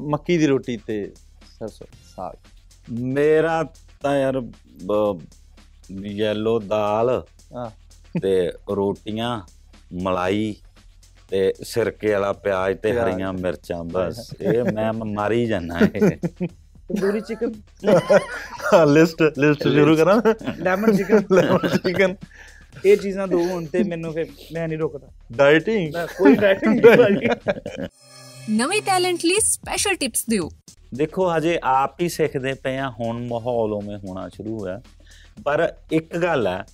[0.00, 1.12] ਮੱਕੀ ਦੀ ਰੋਟੀ ਤੇ
[1.58, 2.34] ਸਰਸੋਂ ਸਾਗ।
[2.92, 3.62] ਮੇਰਾ
[4.02, 4.42] ਤਾਂ ਯਾਰ
[6.02, 7.10] ਯੈਲੋ ਦਾਲ
[7.56, 7.70] ਆ
[8.22, 9.40] ਤੇ ਰੋਟੀਆਂ
[10.02, 10.54] ਮਲਾਈ
[11.28, 16.10] ਤੇ ਸਿਰਕੇ ਵਾਲਾ ਪਿਆਜ਼ ਤੇ। ਹਰੀਆਂ ਮਿਰਚਾਂ ਬਸ ਇਹ ਮੈਂ ਮਾਰੀ ਜਾਣਾ ਇਹ
[16.88, 17.52] ਤੰਦੂਰੀ ਚਿਕਨ।
[18.88, 20.20] ਲਿਸਟ ਲਿਸਟ ਸ਼ੁਰੂ ਕਰਾਂ
[20.58, 22.14] ਲੈਮਨ ਚਿਕਨ ਲੈਮਨ ਚਿਕਨ
[22.84, 26.96] ਇਹ ਚੀਜ਼ਾਂ ਦੋ ਹੋਣ ਤੇ ਮੈਨੂੰ ਫਿਰ ਮੈਂ ਨਹੀਂ ਰੁਕਦਾ। ਡਾਈਟਿੰਗ ਮੈਂ ਕੋਈ ਡਾਈਟਿੰਗ ਨਹੀਂ
[26.96, 27.28] ਭਾਜੀ।
[28.50, 30.48] ਨਵੇਂ ਟੈਲੈਂਟ ਲਈ ਸਪੈਸ਼ਲ ਟਿਪਸ ਦਿਓ।
[30.94, 34.80] ਦੇਖੋ ਹਜੇ ਆਪ ਹੀ ਸਿੱਖਦੇ ਪਏ ਆ ਹੁਣ ਮਾਹੌਲ ਉਵੇਂ ਹੋਣਾ ਸ਼ੁਰੂ ਹੋਇਆ।
[35.44, 36.64] ਪਰ ਇੱਕ ਗੱਲ ਹੈ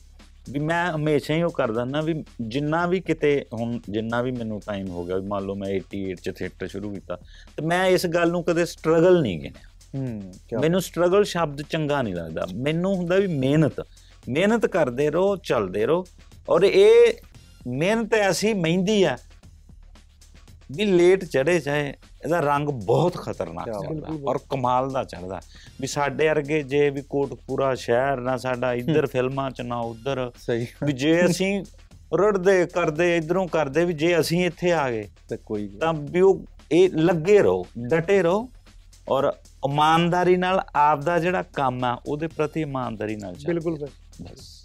[0.51, 4.61] ਵੀ ਮੈਂ ਹਮੇਸ਼ਾ ਹੀ ਉਹ ਕਰਦਾ ਨਾ ਵੀ ਜਿੰਨਾ ਵੀ ਕਿਤੇ ਹੁਣ ਜਿੰਨਾ ਵੀ ਮੈਨੂੰ
[4.67, 7.17] ਟਾਈਮ ਹੋ ਗਿਆ ਮੰਨ ਲਓ ਮੈਂ 88 ਚ ਥੀਏਟਰ ਸ਼ੁਰੂ ਕੀਤਾ
[7.57, 12.15] ਤੇ ਮੈਂ ਇਸ ਗੱਲ ਨੂੰ ਕਦੇ ਸਟਰਗਲ ਨਹੀਂ ਗਿਣਿਆ। ਹੂੰ ਮੈਨੂੰ ਸਟਰਗਲ ਸ਼ਬਦ ਚੰਗਾ ਨਹੀਂ
[12.15, 13.87] ਲੱਗਦਾ। ਮੈਨੂੰ ਹੁੰਦਾ ਵੀ ਮਿਹਨਤ
[14.29, 16.05] ਮਿਹਨਤ ਕਰਦੇ ਰਹੋ ਚੱਲਦੇ ਰਹੋ
[16.49, 17.13] ਔਰ ਇਹ
[17.67, 19.19] ਮਿਹਨਤ ਐਸੀ ਮਹਿੰਦੀ ਆ
[20.73, 25.41] ਵੀ ਲੇਟ ਚੜੇ ਚਾਹੇ ਇਹਦਾ ਰੰਗ ਬਹੁਤ ਖਤਰਨਾਕ ਬਿਲਕੁਲ। ਔਰ ਕਮਾਲ ਦਾ ਚੱਲਦਾ।
[25.81, 30.67] ਵੀ ਸਾਡੇ ਵਰਗੇ ਜੇ ਵੀ ਕੋਟਕਪੂਰਾ ਸ਼ਹਿਰ ਨਾ ਸਾਡਾ ਇੱਧਰ ਫਿਲਮਾਂ ਚ ਨਾ ਉੱਧਰ ਸਹੀ
[30.85, 31.65] ਵੀ ਜੇ ਅਸੀਂ
[32.19, 36.43] ਰੁੜਦੇ ਕਰਦੇ ਇਧਰੋਂ ਕਰਦੇ ਵੀ ਜੇ ਅਸੀਂ ਇੱਥੇ ਆ ਗਏ ਤੇ ਕੋਈ ਤਾਂ ਵੀ ਉਹ
[36.73, 38.49] ਇਹ ਲੱਗੇ ਰਹੋ ਡਟੇ ਰਹੋ
[39.09, 39.33] ਔਰ
[39.67, 43.89] ਇਮਾਨਦਾਰੀ ਨਾਲ ਆਪ ਦਾ ਜਿਹੜਾ ਕੰਮ ਆ ਉਹਦੇ ਪ੍ਰਤੀ ਇਮਾਨਦਾਰੀ ਨਾਲ ਚੱਲੋ ਬਿਲਕੁਲ
[44.23, 44.62] ਬਸ।